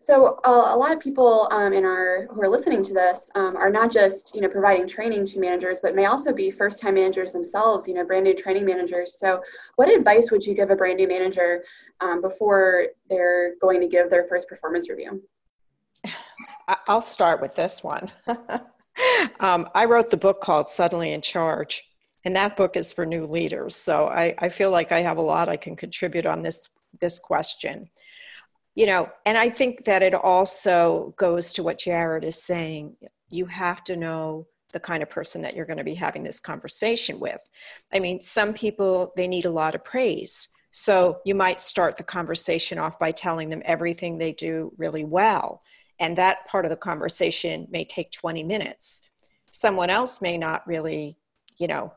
So 0.00 0.40
uh, 0.44 0.74
a 0.74 0.76
lot 0.76 0.90
of 0.90 0.98
people 0.98 1.46
um, 1.52 1.72
in 1.72 1.84
our 1.84 2.26
who 2.32 2.42
are 2.42 2.48
listening 2.48 2.82
to 2.82 2.92
this 2.92 3.30
um, 3.36 3.56
are 3.56 3.70
not 3.70 3.92
just 3.92 4.34
you 4.34 4.40
know 4.40 4.48
providing 4.48 4.88
training 4.88 5.24
to 5.26 5.38
managers, 5.38 5.78
but 5.80 5.94
may 5.94 6.06
also 6.06 6.32
be 6.32 6.50
first-time 6.50 6.94
managers 6.94 7.30
themselves. 7.30 7.86
You 7.86 7.94
know, 7.94 8.04
brand 8.04 8.24
new 8.24 8.34
training 8.34 8.66
managers. 8.66 9.18
So, 9.20 9.40
what 9.76 9.88
advice 9.88 10.32
would 10.32 10.44
you 10.44 10.54
give 10.54 10.70
a 10.70 10.76
brand 10.76 10.96
new 10.96 11.06
manager 11.06 11.62
um, 12.00 12.20
before 12.22 12.86
they're 13.08 13.54
going 13.60 13.80
to 13.80 13.86
give 13.86 14.10
their 14.10 14.24
first 14.24 14.48
performance 14.48 14.88
review? 14.88 15.22
I'll 16.88 17.02
start 17.02 17.40
with 17.40 17.54
this 17.54 17.84
one. 17.84 18.10
Um, 19.38 19.68
I 19.74 19.86
wrote 19.86 20.10
the 20.10 20.16
book 20.16 20.40
called 20.40 20.68
Suddenly 20.68 21.12
in 21.12 21.22
Charge, 21.22 21.84
and 22.24 22.36
that 22.36 22.56
book 22.56 22.76
is 22.76 22.92
for 22.92 23.06
new 23.06 23.26
leaders. 23.26 23.74
So 23.74 24.06
I, 24.06 24.34
I 24.38 24.48
feel 24.48 24.70
like 24.70 24.92
I 24.92 25.02
have 25.02 25.16
a 25.16 25.22
lot 25.22 25.48
I 25.48 25.56
can 25.56 25.76
contribute 25.76 26.26
on 26.26 26.42
this 26.42 26.68
this 27.00 27.18
question. 27.18 27.88
You 28.74 28.86
know, 28.86 29.10
and 29.26 29.36
I 29.36 29.50
think 29.50 29.84
that 29.84 30.02
it 30.02 30.14
also 30.14 31.14
goes 31.18 31.52
to 31.54 31.62
what 31.62 31.78
Jared 31.78 32.24
is 32.24 32.42
saying. 32.42 32.96
You 33.28 33.46
have 33.46 33.82
to 33.84 33.96
know 33.96 34.46
the 34.72 34.80
kind 34.80 35.02
of 35.02 35.10
person 35.10 35.42
that 35.42 35.54
you're 35.54 35.66
going 35.66 35.78
to 35.78 35.84
be 35.84 35.94
having 35.94 36.22
this 36.22 36.40
conversation 36.40 37.18
with. 37.18 37.40
I 37.92 37.98
mean, 37.98 38.20
some 38.20 38.52
people 38.52 39.12
they 39.16 39.28
need 39.28 39.44
a 39.44 39.50
lot 39.50 39.74
of 39.74 39.84
praise. 39.84 40.48
So 40.72 41.20
you 41.24 41.34
might 41.34 41.60
start 41.60 41.96
the 41.96 42.04
conversation 42.04 42.78
off 42.78 42.98
by 42.98 43.10
telling 43.10 43.48
them 43.48 43.62
everything 43.64 44.18
they 44.18 44.32
do 44.32 44.72
really 44.76 45.04
well. 45.04 45.62
And 45.98 46.16
that 46.16 46.46
part 46.46 46.64
of 46.64 46.70
the 46.70 46.76
conversation 46.76 47.66
may 47.70 47.84
take 47.84 48.12
20 48.12 48.44
minutes. 48.44 49.02
Someone 49.50 49.90
else 49.90 50.22
may 50.22 50.38
not 50.38 50.66
really, 50.66 51.16
you 51.58 51.66
know, 51.66 51.92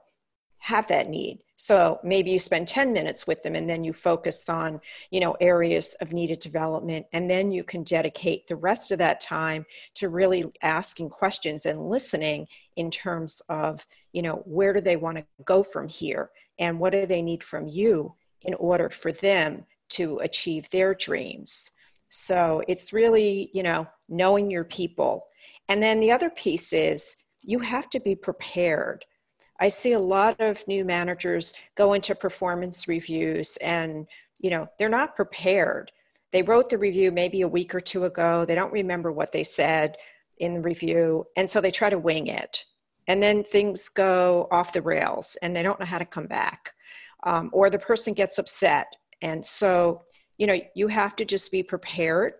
have 0.64 0.88
that 0.88 1.10
need. 1.10 1.40
So 1.58 2.00
maybe 2.06 2.32
you 2.32 2.40
spend 2.40 2.70
10 2.70 2.94
minutes 2.94 3.28
with 3.28 3.44
them 3.44 3.54
and 3.54 3.70
then 3.70 3.84
you 3.84 3.92
focus 3.92 4.48
on, 4.48 4.80
you 5.12 5.20
know, 5.20 5.36
areas 5.42 5.94
of 6.00 6.14
needed 6.14 6.40
development. 6.40 7.06
And 7.12 7.30
then 7.30 7.52
you 7.52 7.66
can 7.66 7.84
dedicate 7.84 8.48
the 8.48 8.56
rest 8.56 8.90
of 8.90 8.98
that 9.00 9.20
time 9.20 9.66
to 9.96 10.08
really 10.08 10.46
asking 10.62 11.10
questions 11.10 11.66
and 11.66 11.90
listening 11.90 12.48
in 12.78 12.90
terms 12.90 13.42
of, 13.50 13.86
you 14.14 14.22
know, 14.22 14.42
where 14.46 14.72
do 14.72 14.80
they 14.80 14.96
want 14.96 15.18
to 15.18 15.26
go 15.44 15.64
from 15.64 15.90
here? 15.90 16.30
And 16.60 16.80
what 16.80 16.94
do 16.94 17.06
they 17.06 17.22
need 17.22 17.44
from 17.44 17.68
you 17.68 18.16
in 18.44 18.54
order 18.54 18.90
for 18.90 19.12
them 19.12 19.66
to 19.90 20.20
achieve 20.20 20.70
their 20.70 20.96
dreams? 20.96 21.72
So 22.08 22.64
it's 22.70 22.94
really, 22.94 23.50
you 23.54 23.64
know, 23.64 23.86
knowing 24.08 24.50
your 24.50 24.64
people. 24.64 25.26
And 25.68 25.84
then 25.84 26.00
the 26.00 26.12
other 26.12 26.30
piece 26.30 26.72
is 26.72 27.18
you 27.42 27.60
have 27.60 27.90
to 27.90 28.00
be 28.00 28.16
prepared. 28.16 29.04
I 29.60 29.68
see 29.68 29.94
a 29.94 30.00
lot 30.00 30.40
of 30.40 30.68
new 30.68 30.84
managers 30.84 31.54
go 31.76 31.94
into 31.94 32.16
performance 32.16 32.88
reviews 32.88 33.58
and, 33.58 34.08
you 34.40 34.50
know, 34.50 34.68
they're 34.78 34.90
not 34.90 35.16
prepared. 35.16 35.92
They 36.32 36.42
wrote 36.42 36.70
the 36.70 36.78
review 36.78 37.12
maybe 37.12 37.42
a 37.42 37.48
week 37.48 37.76
or 37.76 37.80
two 37.80 38.06
ago. 38.06 38.46
They 38.46 38.56
don't 38.56 38.74
remember 38.74 39.12
what 39.12 39.32
they 39.32 39.44
said 39.44 39.96
in 40.40 40.56
the 40.56 40.62
review. 40.62 41.26
And 41.38 41.50
so 41.50 41.62
they 41.62 41.72
try 41.72 41.90
to 41.90 42.00
wing 42.00 42.28
it. 42.28 42.66
And 43.08 43.22
then 43.22 43.44
things 43.44 43.90
go 43.90 44.48
off 44.52 44.74
the 44.74 44.82
rails 44.82 45.38
and 45.42 45.56
they 45.56 45.62
don't 45.62 45.80
know 45.80 45.86
how 45.86 45.98
to 45.98 46.06
come 46.06 46.28
back. 46.28 46.72
Um, 47.24 47.50
or 47.54 47.70
the 47.70 47.80
person 47.80 48.14
gets 48.14 48.38
upset. 48.38 48.96
And 49.22 49.46
so, 49.46 50.02
you 50.38 50.48
know, 50.48 50.60
you 50.76 50.88
have 50.88 51.16
to 51.18 51.26
just 51.26 51.52
be 51.52 51.64
prepared. 51.64 52.34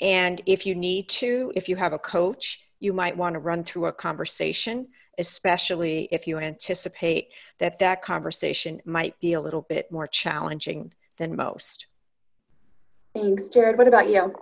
And 0.00 0.42
if 0.46 0.66
you 0.66 0.74
need 0.74 1.08
to, 1.08 1.52
if 1.56 1.68
you 1.68 1.76
have 1.76 1.92
a 1.92 1.98
coach, 1.98 2.60
you 2.78 2.92
might 2.92 3.16
want 3.16 3.34
to 3.34 3.40
run 3.40 3.64
through 3.64 3.86
a 3.86 3.92
conversation, 3.92 4.88
especially 5.20 6.08
if 6.10 6.26
you 6.26 6.38
anticipate 6.38 7.28
that 7.58 7.78
that 7.78 8.02
conversation 8.02 8.80
might 8.84 9.20
be 9.20 9.34
a 9.34 9.40
little 9.40 9.62
bit 9.62 9.92
more 9.92 10.06
challenging 10.06 10.92
than 11.18 11.36
most. 11.36 11.86
Thanks. 13.14 13.48
Jared, 13.48 13.76
what 13.76 13.86
about 13.86 14.08
you? 14.08 14.34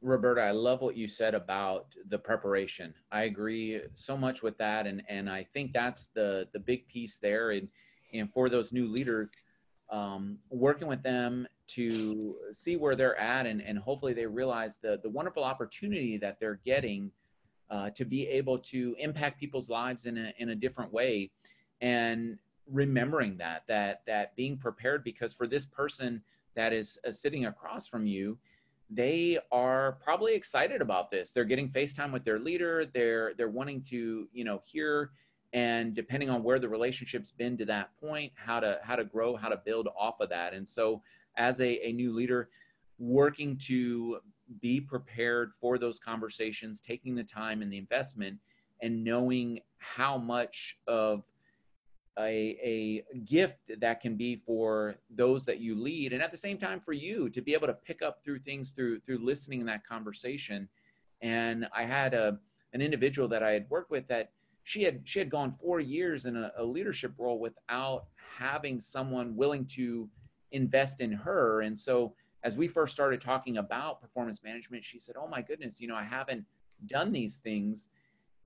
Roberta, 0.00 0.42
I 0.42 0.50
love 0.52 0.80
what 0.80 0.96
you 0.96 1.08
said 1.08 1.34
about 1.34 1.86
the 2.08 2.18
preparation. 2.18 2.94
I 3.10 3.22
agree 3.22 3.80
so 3.94 4.16
much 4.16 4.42
with 4.42 4.56
that, 4.58 4.86
and 4.86 5.02
and 5.08 5.28
I 5.30 5.46
think 5.54 5.72
that's 5.72 6.06
the 6.14 6.46
the 6.52 6.60
big 6.60 6.86
piece 6.88 7.18
there. 7.18 7.50
And 7.52 7.68
and 8.12 8.30
for 8.32 8.48
those 8.50 8.70
new 8.70 8.86
leaders, 8.86 9.28
um, 9.90 10.38
working 10.50 10.88
with 10.88 11.02
them 11.02 11.48
to 11.68 12.36
see 12.52 12.76
where 12.76 12.94
they're 12.94 13.18
at, 13.18 13.46
and 13.46 13.62
and 13.62 13.78
hopefully 13.78 14.12
they 14.12 14.26
realize 14.26 14.76
the 14.76 15.00
the 15.02 15.08
wonderful 15.08 15.42
opportunity 15.42 16.18
that 16.18 16.38
they're 16.38 16.60
getting 16.66 17.10
uh, 17.70 17.90
to 17.90 18.04
be 18.04 18.26
able 18.28 18.58
to 18.58 18.94
impact 18.98 19.40
people's 19.40 19.68
lives 19.68 20.04
in 20.04 20.16
a, 20.18 20.32
in 20.38 20.50
a 20.50 20.54
different 20.54 20.92
way. 20.92 21.30
And 21.80 22.38
remembering 22.70 23.36
that 23.36 23.62
that 23.68 24.00
that 24.06 24.34
being 24.36 24.56
prepared 24.56 25.04
because 25.04 25.34
for 25.34 25.46
this 25.46 25.66
person 25.66 26.22
that 26.56 26.72
is 26.72 26.98
uh, 27.06 27.12
sitting 27.12 27.44
across 27.44 27.86
from 27.86 28.06
you 28.06 28.38
they 28.90 29.38
are 29.50 29.98
probably 30.02 30.34
excited 30.34 30.80
about 30.80 31.10
this. 31.10 31.32
They're 31.32 31.44
getting 31.44 31.70
facetime 31.70 32.12
with 32.12 32.24
their 32.24 32.38
leader. 32.38 32.86
They're 32.92 33.34
they're 33.36 33.48
wanting 33.48 33.82
to 33.84 34.28
you 34.32 34.44
know 34.44 34.60
hear. 34.64 35.10
And 35.52 35.94
depending 35.94 36.30
on 36.30 36.42
where 36.42 36.58
the 36.58 36.68
relationship's 36.68 37.30
been 37.30 37.56
to 37.58 37.64
that 37.66 37.90
point 38.00 38.32
how 38.34 38.60
to 38.60 38.78
how 38.82 38.96
to 38.96 39.04
grow 39.04 39.36
how 39.36 39.48
to 39.48 39.56
build 39.56 39.88
off 39.98 40.20
of 40.20 40.28
that. 40.30 40.52
And 40.54 40.68
so 40.68 41.02
as 41.36 41.60
a, 41.60 41.86
a 41.86 41.92
new 41.92 42.12
leader 42.12 42.48
working 42.98 43.56
to 43.58 44.18
be 44.60 44.80
prepared 44.80 45.52
for 45.60 45.78
those 45.78 45.98
conversations, 45.98 46.80
taking 46.80 47.14
the 47.14 47.24
time 47.24 47.62
and 47.62 47.72
the 47.72 47.78
investment, 47.78 48.38
and 48.82 49.02
knowing 49.02 49.60
how 49.78 50.18
much 50.18 50.76
of 50.86 51.22
a, 52.18 52.56
a 52.62 53.04
gift 53.24 53.58
that 53.80 54.00
can 54.00 54.16
be 54.16 54.36
for 54.36 54.94
those 55.10 55.44
that 55.44 55.58
you 55.58 55.74
lead 55.74 56.12
and 56.12 56.22
at 56.22 56.30
the 56.30 56.36
same 56.36 56.58
time 56.58 56.80
for 56.80 56.92
you 56.92 57.28
to 57.28 57.40
be 57.40 57.54
able 57.54 57.66
to 57.66 57.72
pick 57.72 58.02
up 58.02 58.22
through 58.22 58.38
things 58.38 58.70
through 58.70 59.00
through 59.00 59.18
listening 59.18 59.60
in 59.60 59.66
that 59.66 59.84
conversation. 59.84 60.68
And 61.22 61.66
i 61.74 61.82
had 61.82 62.14
a 62.14 62.38
an 62.72 62.80
individual 62.80 63.26
that 63.28 63.42
i 63.42 63.50
had 63.50 63.68
worked 63.68 63.90
with 63.90 64.06
that 64.06 64.30
she 64.62 64.82
had 64.82 65.00
she 65.04 65.18
had 65.18 65.28
gone 65.28 65.54
four 65.60 65.80
years 65.80 66.26
in 66.26 66.36
a, 66.36 66.52
a 66.56 66.64
leadership 66.64 67.14
role 67.18 67.38
without 67.38 68.06
having 68.38 68.80
someone 68.80 69.36
willing 69.36 69.64
to 69.66 70.08
invest 70.52 71.00
in 71.00 71.12
her. 71.12 71.60
And 71.62 71.78
so 71.78 72.14
as 72.44 72.56
we 72.56 72.68
first 72.68 72.92
started 72.92 73.20
talking 73.20 73.56
about 73.56 74.00
performance 74.00 74.40
management, 74.44 74.84
she 74.84 75.00
said, 75.00 75.16
Oh 75.18 75.26
my 75.26 75.40
goodness, 75.40 75.80
you 75.80 75.88
know, 75.88 75.96
I 75.96 76.04
haven't 76.04 76.44
done 76.86 77.10
these 77.10 77.38
things. 77.38 77.88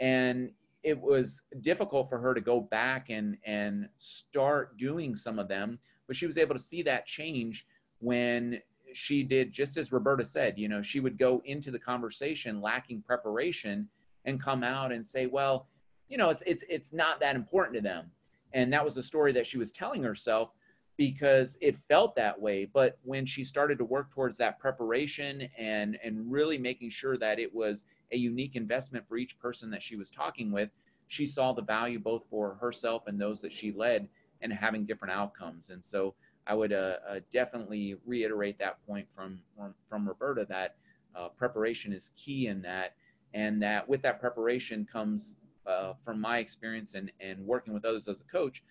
And 0.01 0.51
it 0.85 0.99
was 0.99 1.43
difficult 1.61 2.09
for 2.09 2.19
her 2.19 2.33
to 2.33 2.41
go 2.41 2.61
back 2.61 3.11
and, 3.11 3.37
and 3.45 3.89
start 3.99 4.77
doing 4.79 5.17
some 5.17 5.39
of 5.39 5.49
them. 5.49 5.79
But 6.07 6.17
she 6.17 6.27
was 6.27 6.39
able 6.39 6.55
to 6.55 6.61
see 6.61 6.83
that 6.83 7.07
change 7.07 7.67
when 7.99 8.61
she 8.95 9.25
did 9.25 9.53
just 9.53 9.77
as 9.77 9.93
Roberta 9.93 10.25
said, 10.25 10.57
you 10.57 10.69
know, 10.69 10.81
she 10.81 11.01
would 11.01 11.19
go 11.19 11.43
into 11.45 11.73
the 11.73 11.79
conversation 11.79 12.63
lacking 12.63 13.03
preparation 13.03 13.89
and 14.25 14.43
come 14.43 14.63
out 14.63 14.93
and 14.93 15.07
say, 15.07 15.27
Well, 15.27 15.67
you 16.09 16.17
know, 16.17 16.31
it's 16.31 16.43
it's 16.47 16.63
it's 16.69 16.93
not 16.93 17.19
that 17.21 17.35
important 17.35 17.75
to 17.77 17.83
them. 17.83 18.11
And 18.55 18.73
that 18.73 18.85
was 18.85 18.95
the 18.95 19.03
story 19.03 19.33
that 19.33 19.47
she 19.47 19.59
was 19.59 19.73
telling 19.73 20.03
herself 20.03 20.53
because 20.99 21.57
it 21.63 21.77
felt 21.89 22.15
that 22.15 22.39
way 22.39 22.67
but 22.67 22.99
when 23.05 23.25
she 23.25 23.43
started 23.43 23.79
to 23.79 23.85
work 23.85 24.11
towards 24.11 24.37
that 24.37 24.59
preparation 24.59 25.49
and 25.57 25.99
and 26.05 26.31
really 26.31 26.59
making 26.59 26.91
sure 26.91 27.17
that 27.17 27.39
it 27.39 27.55
was 27.55 27.85
a 28.13 28.17
unique 28.17 28.57
investment 28.57 29.07
for 29.09 29.17
each 29.17 29.39
person 29.39 29.71
that 29.71 29.83
she 29.83 29.97
was 29.97 30.11
talking 30.11 30.53
with 30.53 30.69
she 31.07 31.27
saw 31.27 31.53
the 31.53 31.63
value 31.63 31.99
both 31.99 32.25
for 32.31 32.55
herself 32.61 33.05
and 33.07 33.19
those 33.19 33.41
that 33.41 33.53
she 33.53 33.73
led 33.73 34.09
and 34.41 34.53
having 34.53 34.85
different 34.85 35.13
outcomes. 35.13 35.71
And 35.71 35.85
so 35.85 36.15
i 36.47 36.55
would 36.55 36.73
uh, 36.73 36.97
uh, 37.07 37.21
definitely 37.33 37.97
reiterate 38.07 38.59
that 38.59 38.79
point 38.87 39.07
from 39.15 39.39
from, 39.89 40.09
roberta 40.09 40.47
that 40.49 40.77
uh, 41.15 41.29
preparation 41.29 41.93
is 41.93 42.13
key 42.17 42.47
in 42.47 42.63
that 42.63 42.95
and 43.35 43.63
that 43.63 43.87
with 43.87 44.01
that 44.03 44.19
preparation 44.19 44.87
comes 44.91 45.35
uh, 45.67 45.93
from 46.05 46.21
my 46.21 46.39
experience 46.39 46.95
and 46.95 47.13
and 47.21 47.39
working 47.47 47.75
with 47.75 47.85
others 47.85 48.09
as 48.09 48.21
a 48.21 48.33
coach 48.33 48.63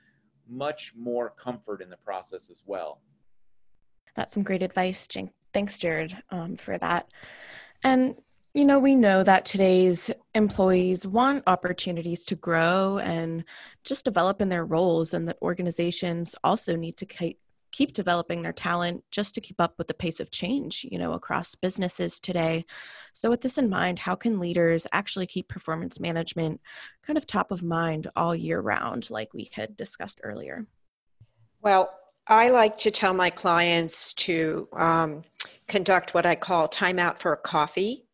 much 0.49 0.93
more 0.95 1.31
comfort 1.31 1.81
in 1.81 1.89
the 1.89 1.97
process 1.97 2.49
as 2.49 2.61
well. 2.65 3.01
That's 4.15 4.33
some 4.33 4.43
great 4.43 4.63
advice. 4.63 5.07
Thanks, 5.53 5.79
Jared, 5.79 6.21
um, 6.31 6.57
for 6.57 6.77
that. 6.77 7.07
And 7.83 8.15
you 8.53 8.65
know, 8.65 8.79
we 8.79 8.95
know 8.95 9.21
that 9.21 9.45
today's 9.45 10.09
employees 10.33 11.05
want 11.05 11.43
opportunities 11.45 12.25
to 12.25 12.35
grow 12.35 12.97
and 12.97 13.43
just 13.83 14.03
develop 14.03 14.41
in 14.41 14.49
their 14.49 14.65
roles, 14.65 15.13
and 15.13 15.27
that 15.27 15.37
organizations 15.43 16.33
also 16.43 16.75
need 16.75 16.97
to 16.97 17.05
keep 17.77 17.93
developing 17.93 18.41
their 18.41 18.53
talent 18.53 19.03
just 19.11 19.35
to 19.35 19.41
keep 19.41 19.61
up 19.61 19.75
with 19.77 19.87
the 19.87 19.93
pace 19.93 20.19
of 20.19 20.31
change 20.31 20.83
you 20.91 20.97
know 20.97 21.13
across 21.13 21.53
businesses 21.53 22.19
today. 22.19 22.65
So 23.13 23.29
with 23.29 23.41
this 23.41 23.59
in 23.59 23.69
mind 23.69 23.99
how 23.99 24.15
can 24.15 24.39
leaders 24.39 24.87
actually 24.91 25.27
keep 25.27 25.47
performance 25.47 25.99
management 25.99 26.59
kind 27.05 27.17
of 27.17 27.27
top 27.27 27.51
of 27.51 27.61
mind 27.61 28.07
all 28.15 28.35
year 28.35 28.59
round 28.59 29.11
like 29.11 29.31
we 29.31 29.51
had 29.53 29.77
discussed 29.77 30.19
earlier? 30.23 30.65
Well 31.61 31.93
i 32.25 32.49
like 32.49 32.77
to 32.79 32.89
tell 32.89 33.13
my 33.13 33.29
clients 33.29 34.11
to 34.13 34.67
um, 34.73 35.21
conduct 35.67 36.15
what 36.15 36.25
i 36.25 36.35
call 36.35 36.67
timeout 36.67 37.19
for 37.19 37.33
a 37.33 37.37
coffee 37.37 38.05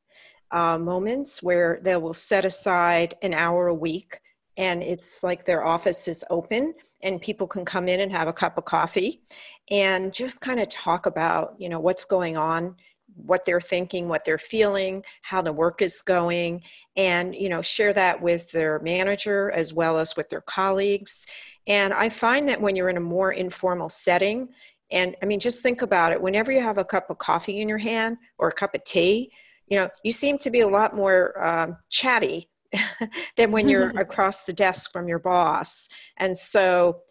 uh, 0.51 0.77
moments 0.77 1.41
where 1.41 1.79
they 1.81 1.95
will 1.95 2.13
set 2.13 2.43
aside 2.45 3.15
an 3.21 3.33
hour 3.33 3.67
a 3.67 3.73
week 3.73 4.19
and 4.57 4.83
it's 4.83 5.23
like 5.23 5.45
their 5.45 5.65
office 5.65 6.07
is 6.07 6.23
open 6.29 6.73
and 7.01 7.21
people 7.21 7.47
can 7.47 7.65
come 7.65 7.87
in 7.87 7.99
and 8.01 8.11
have 8.11 8.27
a 8.27 8.33
cup 8.33 8.57
of 8.57 8.65
coffee 8.65 9.21
and 9.69 10.13
just 10.13 10.41
kind 10.41 10.59
of 10.59 10.69
talk 10.69 11.05
about 11.05 11.55
you 11.57 11.69
know 11.69 11.79
what's 11.79 12.05
going 12.05 12.37
on 12.37 12.75
what 13.15 13.45
they're 13.45 13.61
thinking 13.61 14.07
what 14.07 14.25
they're 14.25 14.37
feeling 14.37 15.03
how 15.21 15.41
the 15.41 15.53
work 15.53 15.81
is 15.81 16.01
going 16.01 16.61
and 16.95 17.35
you 17.35 17.47
know 17.47 17.61
share 17.61 17.93
that 17.93 18.21
with 18.21 18.51
their 18.51 18.79
manager 18.79 19.51
as 19.51 19.73
well 19.73 19.97
as 19.97 20.15
with 20.15 20.29
their 20.29 20.41
colleagues 20.41 21.25
and 21.67 21.93
i 21.93 22.09
find 22.09 22.47
that 22.49 22.59
when 22.59 22.75
you're 22.75 22.89
in 22.89 22.97
a 22.97 23.01
more 23.01 23.31
informal 23.31 23.89
setting 23.89 24.49
and 24.91 25.15
i 25.21 25.25
mean 25.25 25.39
just 25.39 25.61
think 25.61 25.81
about 25.81 26.11
it 26.11 26.21
whenever 26.21 26.51
you 26.51 26.61
have 26.61 26.77
a 26.77 26.85
cup 26.85 27.09
of 27.09 27.17
coffee 27.17 27.61
in 27.61 27.69
your 27.69 27.77
hand 27.77 28.17
or 28.37 28.47
a 28.47 28.53
cup 28.53 28.73
of 28.73 28.83
tea 28.83 29.31
you 29.67 29.77
know 29.77 29.89
you 30.03 30.11
seem 30.11 30.37
to 30.37 30.49
be 30.49 30.61
a 30.61 30.67
lot 30.67 30.95
more 30.95 31.41
um, 31.45 31.77
chatty 31.89 32.49
than 33.37 33.51
when 33.51 33.69
you're 33.69 33.89
across 33.99 34.43
the 34.43 34.53
desk 34.53 34.91
from 34.91 35.07
your 35.07 35.19
boss. 35.19 35.89
And 36.17 36.37
so 36.37 37.01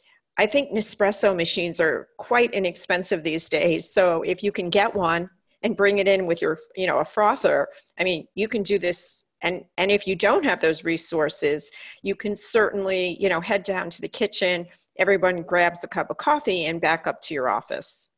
I 0.43 0.47
think 0.47 0.73
Nespresso 0.73 1.37
machines 1.37 1.81
are 1.81 2.09
quite 2.19 2.53
inexpensive 2.53 3.23
these 3.23 3.49
days. 3.49 3.93
So 3.95 4.23
if 4.23 4.43
you 4.43 4.51
can 4.51 4.71
get 4.71 4.93
one 4.93 5.31
and 5.63 5.77
bring 5.77 5.99
it 5.99 6.09
in 6.09 6.27
with 6.27 6.43
your, 6.43 6.59
you 6.75 6.89
know, 6.89 6.99
a 6.99 7.05
frother, 7.05 7.69
I 7.97 8.03
mean, 8.03 8.27
you 8.35 8.49
can 8.49 8.65
do 8.65 8.77
this 8.79 9.25
and 9.45 9.65
and 9.77 9.91
if 9.91 10.07
you 10.07 10.15
don't 10.15 10.45
have 10.45 10.61
those 10.61 10.85
resources 10.85 11.73
you 12.05 12.15
can 12.15 12.37
certainly 12.37 13.17
you 13.19 13.29
know 13.29 13.41
head 13.41 13.65
down 13.65 13.91
to 13.91 14.01
the 14.01 14.07
kitchen 14.07 14.65
everyone 14.99 15.43
grabs 15.43 15.83
a 15.83 15.89
cup 15.89 16.11
of 16.11 16.17
coffee 16.17 16.67
and 16.67 16.81
back 16.81 17.07
up 17.07 17.21
to 17.23 17.35
your 17.35 17.49
office. 17.49 18.09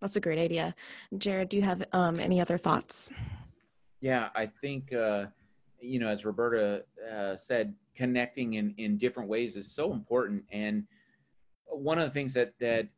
That's 0.00 0.16
a 0.16 0.20
great 0.20 0.38
idea. 0.38 0.74
Jared, 1.16 1.48
do 1.48 1.56
you 1.56 1.62
have 1.62 1.82
um, 1.92 2.20
any 2.20 2.40
other 2.40 2.58
thoughts? 2.58 3.10
Yeah, 4.00 4.28
I 4.34 4.46
think, 4.60 4.92
uh, 4.92 5.26
you 5.80 5.98
know, 5.98 6.08
as 6.08 6.24
Roberta 6.24 6.84
uh, 7.10 7.36
said, 7.36 7.74
connecting 7.96 8.54
in, 8.54 8.74
in 8.76 8.98
different 8.98 9.28
ways 9.28 9.56
is 9.56 9.70
so 9.70 9.92
important. 9.92 10.44
And 10.50 10.84
one 11.78 11.98
of 11.98 12.04
the 12.04 12.12
things 12.12 12.32
that, 12.34 12.54
that 12.60 12.88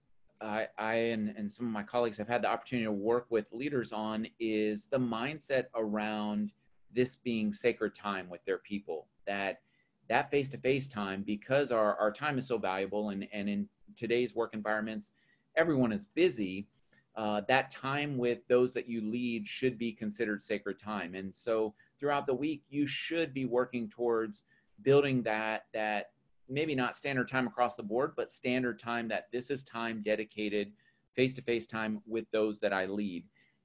I, 0.40 0.68
I 0.78 0.94
and, 0.94 1.34
and 1.36 1.50
some 1.50 1.66
of 1.66 1.72
my 1.72 1.82
colleagues 1.82 2.18
have 2.18 2.28
had 2.28 2.42
the 2.42 2.48
opportunity 2.48 2.84
to 2.86 2.92
work 2.92 3.26
with 3.30 3.46
leaders 3.52 3.92
on 3.92 4.26
is 4.38 4.86
the 4.86 4.98
mindset 4.98 5.64
around 5.74 6.52
this 6.94 7.16
being 7.16 7.52
sacred 7.52 7.94
time 7.94 8.28
with 8.28 8.44
their 8.44 8.58
people 8.58 9.06
that 9.26 9.60
that 10.08 10.30
face-to-face 10.30 10.86
time 10.86 11.24
because 11.26 11.72
our, 11.72 11.96
our 11.96 12.12
time 12.12 12.38
is 12.38 12.46
so 12.46 12.58
valuable 12.58 13.10
and, 13.10 13.26
and 13.32 13.48
in 13.48 13.68
today's 13.96 14.36
work 14.36 14.54
environments 14.54 15.10
everyone 15.56 15.90
is 15.90 16.06
busy 16.14 16.68
uh, 17.16 17.40
that 17.48 17.70
time 17.70 18.18
with 18.18 18.46
those 18.48 18.74
that 18.74 18.88
you 18.88 19.00
lead 19.00 19.46
should 19.48 19.78
be 19.78 19.90
considered 19.90 20.44
sacred 20.44 20.78
time. 20.78 21.14
And 21.14 21.34
so 21.34 21.74
throughout 21.98 22.26
the 22.26 22.34
week 22.34 22.62
you 22.68 22.86
should 22.86 23.32
be 23.32 23.46
working 23.46 23.88
towards 23.88 24.44
building 24.82 25.22
that 25.22 25.64
that 25.72 26.10
maybe 26.48 26.74
not 26.74 26.96
standard 26.96 27.28
time 27.28 27.46
across 27.46 27.76
the 27.76 27.82
board 27.82 28.12
but 28.16 28.30
standard 28.30 28.78
time 28.78 29.08
that 29.08 29.26
this 29.32 29.50
is 29.50 29.64
time 29.64 30.02
dedicated 30.04 30.72
face-to-face 31.14 31.66
time 31.66 32.00
with 32.06 32.24
those 32.30 32.58
that 32.58 32.72
i 32.72 32.86
lead 32.86 33.24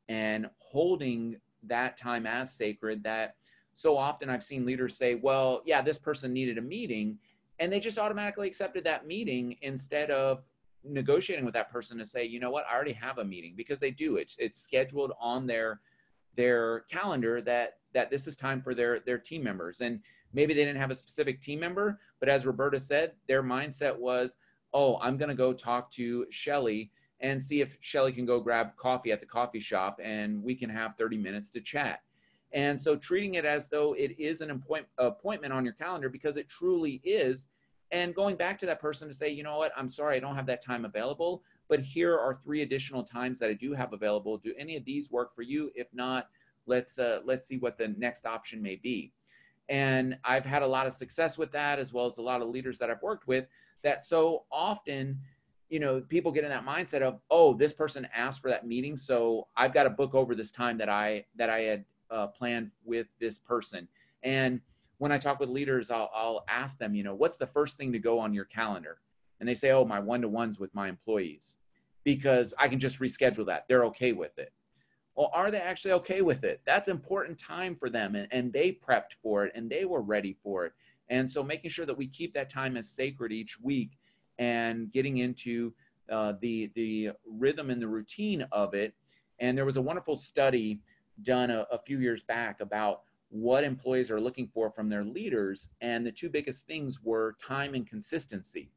and 0.09 0.47
holding 0.57 1.35
that 1.63 1.97
time 1.97 2.25
as 2.25 2.53
sacred 2.53 3.03
that 3.03 3.35
so 3.75 3.97
often 3.97 4.29
I've 4.29 4.43
seen 4.43 4.65
leaders 4.65 4.95
say, 4.97 5.15
well, 5.15 5.61
yeah, 5.65 5.81
this 5.81 5.97
person 5.97 6.33
needed 6.33 6.57
a 6.57 6.61
meeting. 6.61 7.17
And 7.59 7.71
they 7.71 7.79
just 7.79 7.97
automatically 7.97 8.47
accepted 8.47 8.83
that 8.85 9.07
meeting 9.07 9.55
instead 9.61 10.11
of 10.11 10.43
negotiating 10.83 11.45
with 11.45 11.53
that 11.53 11.71
person 11.71 11.97
to 11.99 12.05
say, 12.05 12.25
you 12.25 12.39
know 12.39 12.49
what, 12.49 12.65
I 12.69 12.75
already 12.75 12.93
have 12.93 13.19
a 13.19 13.25
meeting 13.25 13.53
because 13.55 13.79
they 13.79 13.91
do. 13.91 14.17
It's 14.17 14.35
it's 14.39 14.59
scheduled 14.59 15.13
on 15.19 15.45
their 15.45 15.81
their 16.35 16.81
calendar 16.91 17.41
that 17.41 17.77
that 17.93 18.09
this 18.09 18.25
is 18.25 18.35
time 18.35 18.61
for 18.61 18.73
their 18.73 18.99
their 18.99 19.19
team 19.19 19.43
members. 19.43 19.81
And 19.81 19.99
maybe 20.33 20.53
they 20.53 20.65
didn't 20.65 20.81
have 20.81 20.91
a 20.91 20.95
specific 20.95 21.41
team 21.41 21.59
member, 21.59 21.99
but 22.19 22.29
as 22.29 22.45
Roberta 22.45 22.79
said, 22.79 23.13
their 23.27 23.43
mindset 23.43 23.95
was, 23.97 24.37
oh, 24.73 24.97
I'm 24.99 25.17
gonna 25.17 25.35
go 25.35 25.53
talk 25.53 25.91
to 25.93 26.25
Shelly 26.29 26.91
and 27.19 27.41
see 27.41 27.61
if 27.61 27.77
Shelly 27.81 28.11
can 28.11 28.25
go 28.25 28.39
grab 28.39 28.75
coffee 28.77 29.11
at 29.11 29.19
the 29.19 29.25
coffee 29.25 29.59
shop 29.59 29.99
and 30.03 30.43
we 30.43 30.55
can 30.55 30.69
have 30.69 30.95
30 30.97 31.17
minutes 31.17 31.51
to 31.51 31.61
chat. 31.61 32.01
And 32.53 32.79
so 32.79 32.95
treating 32.95 33.35
it 33.35 33.45
as 33.45 33.69
though 33.69 33.93
it 33.93 34.19
is 34.19 34.41
an 34.41 34.51
appoint- 34.51 34.87
appointment 34.97 35.53
on 35.53 35.63
your 35.63 35.73
calendar 35.73 36.09
because 36.09 36.37
it 36.37 36.49
truly 36.49 37.01
is. 37.03 37.47
And 37.91 38.15
going 38.15 38.35
back 38.35 38.57
to 38.59 38.65
that 38.65 38.79
person 38.79 39.07
to 39.07 39.13
say, 39.13 39.29
you 39.29 39.43
know 39.43 39.57
what, 39.57 39.71
I'm 39.77 39.89
sorry, 39.89 40.17
I 40.17 40.19
don't 40.19 40.35
have 40.35 40.45
that 40.47 40.63
time 40.63 40.85
available, 40.85 41.43
but 41.67 41.81
here 41.81 42.17
are 42.17 42.39
three 42.43 42.61
additional 42.61 43.03
times 43.03 43.39
that 43.39 43.49
I 43.49 43.53
do 43.53 43.73
have 43.73 43.93
available. 43.93 44.37
Do 44.37 44.53
any 44.57 44.77
of 44.77 44.85
these 44.85 45.11
work 45.11 45.35
for 45.35 45.41
you? 45.41 45.71
If 45.75 45.87
not, 45.93 46.27
let's 46.65 46.99
uh, 46.99 47.19
let's 47.25 47.45
see 47.45 47.57
what 47.57 47.77
the 47.77 47.89
next 47.97 48.25
option 48.25 48.61
may 48.61 48.77
be. 48.77 49.11
And 49.71 50.17
I've 50.25 50.45
had 50.45 50.63
a 50.63 50.67
lot 50.67 50.85
of 50.85 50.93
success 50.93 51.37
with 51.37 51.51
that, 51.53 51.79
as 51.79 51.93
well 51.93 52.05
as 52.05 52.17
a 52.17 52.21
lot 52.21 52.41
of 52.41 52.49
leaders 52.49 52.77
that 52.79 52.91
I've 52.91 53.01
worked 53.01 53.25
with. 53.25 53.47
That 53.83 54.03
so 54.03 54.43
often 54.51 55.17
you 55.69 55.79
know 55.79 56.01
people 56.01 56.31
get 56.31 56.43
in 56.43 56.49
that 56.49 56.65
mindset 56.65 57.01
of 57.01 57.19
oh 57.31 57.53
this 57.53 57.71
person 57.71 58.05
asked 58.13 58.41
for 58.41 58.49
that 58.49 58.67
meeting 58.67 58.97
so 58.97 59.47
i've 59.55 59.73
got 59.73 59.83
to 59.83 59.89
book 59.89 60.13
over 60.13 60.35
this 60.35 60.51
time 60.51 60.77
that 60.77 60.89
i 60.89 61.25
that 61.35 61.49
i 61.49 61.59
had 61.59 61.85
uh, 62.11 62.27
planned 62.27 62.69
with 62.83 63.07
this 63.21 63.39
person. 63.39 63.87
And 64.21 64.59
when 64.97 65.13
i 65.13 65.17
talk 65.17 65.39
with 65.39 65.49
leaders 65.49 65.89
I'll, 65.89 66.11
I'll 66.13 66.43
ask 66.49 66.77
them 66.77 66.93
you 66.93 67.03
know 67.03 67.15
what's 67.15 67.37
the 67.37 67.47
first 67.47 67.77
thing 67.77 67.91
to 67.93 67.99
go 67.99 68.19
on 68.19 68.33
your 68.33 68.45
calendar? 68.45 68.99
And 69.39 69.47
they 69.47 69.55
say 69.55 69.71
oh 69.71 69.85
my 69.85 69.99
one-to-ones 69.99 70.59
with 70.59 70.75
my 70.75 70.89
employees. 70.89 71.57
Because 72.03 72.53
i 72.59 72.67
can 72.67 72.79
just 72.79 72.99
reschedule 72.99 73.45
that. 73.45 73.65
They're 73.69 73.85
okay 73.85 74.11
with 74.11 74.37
it 74.37 74.51
well 75.15 75.29
are 75.33 75.51
they 75.51 75.59
actually 75.59 75.91
okay 75.91 76.21
with 76.21 76.43
it 76.43 76.61
that's 76.65 76.87
important 76.87 77.37
time 77.37 77.75
for 77.75 77.89
them 77.89 78.15
and, 78.15 78.27
and 78.31 78.51
they 78.53 78.71
prepped 78.71 79.13
for 79.21 79.45
it 79.45 79.51
and 79.55 79.69
they 79.69 79.85
were 79.85 80.01
ready 80.01 80.35
for 80.43 80.65
it 80.65 80.73
and 81.09 81.29
so 81.29 81.43
making 81.43 81.69
sure 81.69 81.85
that 81.85 81.97
we 81.97 82.07
keep 82.07 82.33
that 82.33 82.49
time 82.49 82.77
as 82.77 82.89
sacred 82.89 83.31
each 83.31 83.59
week 83.59 83.97
and 84.39 84.91
getting 84.91 85.17
into 85.17 85.73
uh, 86.11 86.33
the 86.41 86.71
the 86.75 87.11
rhythm 87.25 87.69
and 87.69 87.81
the 87.81 87.87
routine 87.87 88.45
of 88.51 88.73
it. 88.73 88.93
And 89.39 89.57
there 89.57 89.65
was 89.65 89.77
a 89.77 89.81
wonderful 89.81 90.15
study 90.15 90.79
done 91.23 91.51
a, 91.51 91.65
a 91.71 91.79
few 91.79 91.99
years 91.99 92.23
back 92.23 92.61
about 92.61 93.01
what 93.29 93.63
employees 93.63 94.11
are 94.11 94.19
looking 94.19 94.47
for 94.53 94.71
from 94.71 94.89
their 94.89 95.03
leaders, 95.03 95.69
and 95.79 96.05
the 96.05 96.11
two 96.11 96.29
biggest 96.29 96.65
things 96.65 97.01
were 97.01 97.35
time 97.45 97.75
and 97.75 97.87
consistency. 97.87 98.71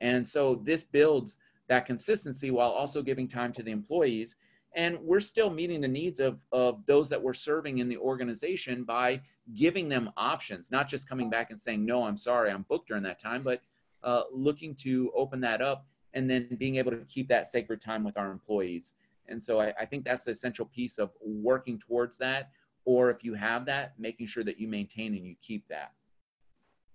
And 0.00 0.26
so 0.26 0.62
this 0.64 0.84
builds 0.84 1.36
that 1.68 1.86
consistency 1.86 2.50
while 2.50 2.70
also 2.70 3.02
giving 3.02 3.28
time 3.28 3.52
to 3.54 3.62
the 3.62 3.72
employees. 3.72 4.36
And 4.74 4.98
we're 5.00 5.20
still 5.20 5.50
meeting 5.50 5.80
the 5.80 5.88
needs 5.88 6.20
of, 6.20 6.38
of 6.52 6.84
those 6.86 7.08
that 7.08 7.22
we're 7.22 7.34
serving 7.34 7.78
in 7.78 7.88
the 7.88 7.96
organization 7.96 8.84
by 8.84 9.20
giving 9.54 9.88
them 9.88 10.10
options, 10.16 10.70
not 10.70 10.88
just 10.88 11.08
coming 11.08 11.30
back 11.30 11.50
and 11.50 11.58
saying, 11.58 11.84
no, 11.84 12.04
I'm 12.04 12.18
sorry, 12.18 12.50
I'm 12.50 12.66
booked 12.68 12.88
during 12.88 13.02
that 13.04 13.20
time, 13.20 13.42
but 13.42 13.62
uh, 14.04 14.22
looking 14.32 14.74
to 14.76 15.10
open 15.16 15.40
that 15.40 15.62
up 15.62 15.86
and 16.14 16.28
then 16.28 16.48
being 16.58 16.76
able 16.76 16.90
to 16.90 16.98
keep 17.08 17.28
that 17.28 17.48
sacred 17.48 17.80
time 17.80 18.04
with 18.04 18.16
our 18.16 18.30
employees. 18.30 18.94
And 19.28 19.42
so 19.42 19.60
I, 19.60 19.72
I 19.80 19.84
think 19.84 20.04
that's 20.04 20.24
the 20.24 20.30
essential 20.30 20.66
piece 20.66 20.98
of 20.98 21.10
working 21.22 21.78
towards 21.78 22.18
that. 22.18 22.50
Or 22.84 23.10
if 23.10 23.22
you 23.22 23.34
have 23.34 23.66
that, 23.66 23.94
making 23.98 24.26
sure 24.28 24.44
that 24.44 24.58
you 24.58 24.68
maintain 24.68 25.14
and 25.14 25.26
you 25.26 25.34
keep 25.42 25.66
that. 25.68 25.92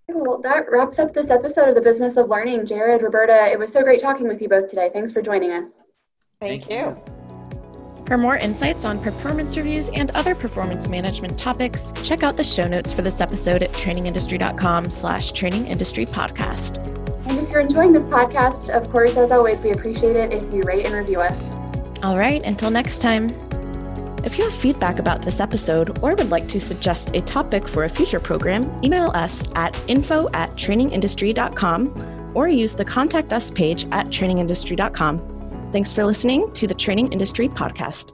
Well, 0.07 0.41
that 0.41 0.69
wraps 0.71 0.99
up 0.99 1.13
this 1.13 1.29
episode 1.29 1.69
of 1.69 1.75
the 1.75 1.81
Business 1.81 2.17
of 2.17 2.29
Learning. 2.29 2.65
Jared, 2.65 3.01
Roberta, 3.01 3.47
it 3.51 3.57
was 3.57 3.71
so 3.71 3.83
great 3.83 4.01
talking 4.01 4.27
with 4.27 4.41
you 4.41 4.49
both 4.49 4.67
today. 4.67 4.89
Thanks 4.91 5.13
for 5.13 5.21
joining 5.21 5.51
us. 5.51 5.69
Thank, 6.39 6.65
Thank 6.65 6.69
you. 6.69 7.01
you. 7.07 7.22
For 8.05 8.17
more 8.17 8.35
insights 8.35 8.83
on 8.83 8.99
performance 8.99 9.55
reviews 9.55 9.89
and 9.89 10.11
other 10.11 10.35
performance 10.35 10.89
management 10.89 11.37
topics, 11.39 11.93
check 12.03 12.21
out 12.21 12.35
the 12.35 12.43
show 12.43 12.67
notes 12.67 12.91
for 12.91 13.01
this 13.01 13.21
episode 13.21 13.63
at 13.63 13.71
trainingindustry.com 13.71 14.91
slash 14.91 15.31
trainingindustry 15.31 16.07
podcast. 16.07 16.85
And 17.27 17.39
if 17.39 17.49
you're 17.49 17.61
enjoying 17.61 17.93
this 17.93 18.03
podcast, 18.03 18.69
of 18.69 18.89
course, 18.91 19.15
as 19.15 19.31
always, 19.31 19.61
we 19.61 19.71
appreciate 19.71 20.17
it 20.17 20.33
if 20.33 20.53
you 20.53 20.61
rate 20.63 20.85
and 20.85 20.93
review 20.93 21.21
us. 21.21 21.51
All 22.03 22.17
right, 22.17 22.43
until 22.43 22.69
next 22.69 22.99
time. 22.99 23.29
If 24.25 24.37
you 24.37 24.43
have 24.45 24.53
feedback 24.53 24.99
about 24.99 25.21
this 25.21 25.39
episode 25.39 25.99
or 26.03 26.15
would 26.15 26.29
like 26.29 26.47
to 26.49 26.59
suggest 26.59 27.11
a 27.13 27.21
topic 27.21 27.67
for 27.67 27.85
a 27.85 27.89
future 27.89 28.19
program, 28.19 28.69
email 28.83 29.11
us 29.13 29.43
at 29.55 29.81
info 29.87 30.29
at 30.33 30.49
trainingindustry.com 30.51 32.31
or 32.35 32.47
use 32.47 32.75
the 32.75 32.85
Contact 32.85 33.31
Us 33.31 33.51
page 33.51 33.85
at 33.91 34.07
trainingindustry.com. 34.07 35.32
Thanks 35.73 35.91
for 35.91 36.05
listening 36.05 36.51
to 36.51 36.67
the 36.67 36.75
Training 36.75 37.11
Industry 37.11 37.49
Podcast. 37.49 38.11